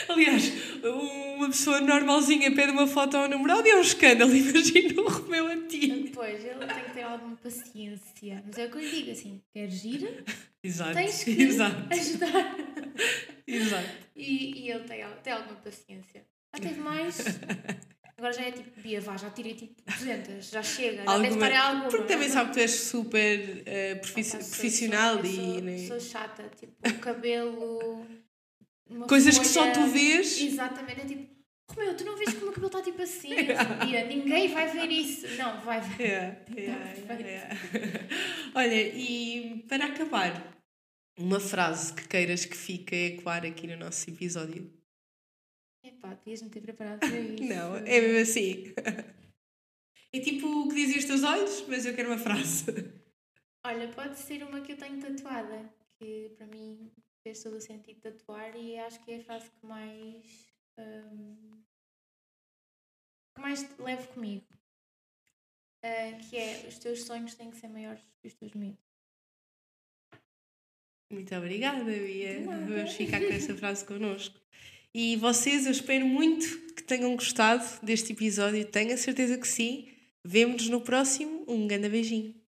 Aliás, 0.10 0.52
uma 0.84 1.48
pessoa 1.48 1.82
normalzinha 1.82 2.54
pede 2.54 2.72
uma 2.72 2.88
foto 2.88 3.18
ao 3.18 3.28
namorado 3.28 3.68
e 3.68 3.72
é 3.72 3.76
um 3.78 3.82
escândalo. 3.82 4.32
Imagina 4.36 5.02
o 5.02 5.08
Romeu 5.10 5.48
a 5.48 5.58
ti. 5.68 5.88
depois 5.88 6.44
ele 6.44 6.66
tem 6.66 6.84
que 6.86 6.92
ter 6.94 7.04
alguma 7.04 7.36
paciência. 7.38 8.44
Mas 8.46 8.58
é 8.58 8.66
o 8.66 8.70
que 8.72 8.78
eu 8.78 8.82
lhe 8.82 8.90
digo 8.90 9.12
assim: 9.12 9.42
queres 9.54 9.84
ir? 9.84 10.24
Exato. 10.64 10.94
Tens 10.94 11.24
que 11.24 11.32
Exato. 11.32 11.76
ajudar. 11.94 12.58
Exato. 13.46 13.90
E, 14.16 14.62
e 14.66 14.72
ele 14.72 14.84
tem, 14.86 15.04
tem 15.24 15.34
alguma 15.34 15.56
paciência. 15.56 16.24
Já 16.56 16.62
teve 16.62 16.80
mais. 16.80 17.18
Agora 18.18 18.32
já 18.32 18.44
é 18.44 18.52
tipo, 18.52 18.80
Bia, 18.80 19.02
vá, 19.02 19.18
já 19.18 19.30
tirei 19.32 19.54
tipo 19.56 19.74
200, 19.86 20.50
já 20.50 20.64
chega, 20.64 21.04
já 21.04 21.18
deve 21.18 21.34
estar 21.34 21.52
em 21.52 21.58
alguma. 21.58 21.88
Porque 21.90 22.04
também 22.14 22.30
sabe 22.30 22.50
que 22.52 22.54
tu 22.56 22.60
és 22.62 22.72
super 22.72 23.64
profiss- 24.02 24.32
Pá, 24.36 24.40
sou- 24.42 24.50
profissional 24.52 25.16
sou, 25.18 25.26
e. 25.26 25.36
Sou, 25.36 25.62
né, 25.62 25.78
sou 25.88 26.00
chata, 26.00 26.50
tipo, 26.58 26.74
o 26.88 27.00
cabelo. 27.00 28.06
Uma 28.98 29.08
Coisas 29.08 29.38
que 29.38 29.46
só 29.46 29.62
folha- 29.62 29.74
tu 29.74 29.88
vês. 29.88 30.40
Exatamente, 30.40 31.02
é 31.02 31.06
tipo, 31.06 31.34
Romeu, 31.72 31.96
tu 31.96 32.04
não 32.04 32.18
vês 32.18 32.30
que 32.32 32.38
o 32.40 32.42
meu 32.44 32.52
cabelo 32.52 32.68
está 32.68 32.82
tipo 32.82 33.02
assim? 33.02 33.34
Assim, 33.34 33.86
Bia, 33.88 34.06
ninguém 34.06 34.48
vai 34.54 34.68
ver 34.70 34.92
isso. 34.92 35.28
Não, 35.38 35.60
vai 35.62 35.82
ver. 35.82 36.02
Yeah, 36.02 36.36
Tá 37.08 37.14
yeah, 37.14 37.28
yeah. 37.28 37.60
Olha, 38.56 38.88
e 38.96 39.64
para 39.68 39.86
acabar, 39.86 40.54
uma 41.18 41.40
frase 41.40 41.94
que 41.94 42.08
queiras 42.08 42.46
que 42.46 42.56
fique 42.56 42.94
a 42.96 43.00
ecoar 43.16 43.46
aqui 43.46 43.66
no 43.68 43.78
nosso 43.78 44.10
episódio. 44.10 44.72
Epá, 45.84 46.14
devias 46.14 46.42
me 46.42 46.50
ter 46.50 46.62
preparado 46.62 47.00
para 47.00 47.20
isso. 47.20 47.44
Não, 47.44 47.76
é 47.78 48.02
mesmo 48.02 48.20
assim. 48.20 48.74
É 50.14 50.20
tipo 50.20 50.48
o 50.48 50.70
que 50.70 50.76
dizem 50.76 51.00
os 51.00 51.06
teus 51.06 51.24
olhos, 51.24 51.66
mas 51.68 51.86
eu 51.86 51.94
quero 51.96 52.10
uma 52.10 52.18
frase. 52.20 52.66
Olha, 53.66 53.88
pode 53.90 54.18
ser 54.20 54.44
uma 54.44 54.62
que 54.62 54.74
eu 54.74 54.78
tenho 54.78 55.00
tatuada, 55.02 55.70
que 56.00 56.30
para 56.38 56.46
mim 56.48 56.92
fez 57.24 57.42
todo 57.42 57.56
o 57.56 57.62
sentido 57.62 58.02
tatuar 58.02 58.56
e 58.56 58.78
acho 58.78 59.04
que 59.04 59.12
é 59.14 59.18
a 59.18 59.24
frase 59.24 59.50
que 59.50 59.66
mais. 59.66 60.48
hum, 60.78 61.64
que 63.36 63.42
mais 63.42 63.80
levo 63.80 64.08
comigo. 64.10 64.46
Ah, 65.82 66.18
que 66.30 66.38
é: 66.38 66.68
os 66.68 66.78
teus 66.78 67.04
sonhos 67.04 67.34
têm 67.36 67.50
que 67.50 67.58
ser 67.58 67.70
maiores 67.70 68.04
que 68.22 68.28
os 68.28 68.34
teus 68.36 68.54
medos. 68.54 68.84
Muito 71.12 71.34
obrigada, 71.36 71.84
Bia. 71.84 72.44
Vamos 72.44 72.94
ficar 72.94 73.20
com 73.20 73.32
essa 73.32 73.56
frase 73.56 73.86
connosco. 73.86 74.40
E 74.94 75.16
vocês, 75.18 75.66
eu 75.66 75.72
espero 75.72 76.06
muito 76.06 76.74
que 76.74 76.84
tenham 76.84 77.16
gostado 77.16 77.64
deste 77.84 78.14
episódio. 78.14 78.66
Tenho 78.66 78.94
a 78.94 78.98
certeza 78.98 79.38
que 79.38 79.48
sim. 79.48 79.92
Vemo-nos 80.24 80.70
no 80.70 80.82
próximo. 80.82 81.46
Um 81.48 81.68
grande 81.68 81.90
beijinho. 81.90 82.43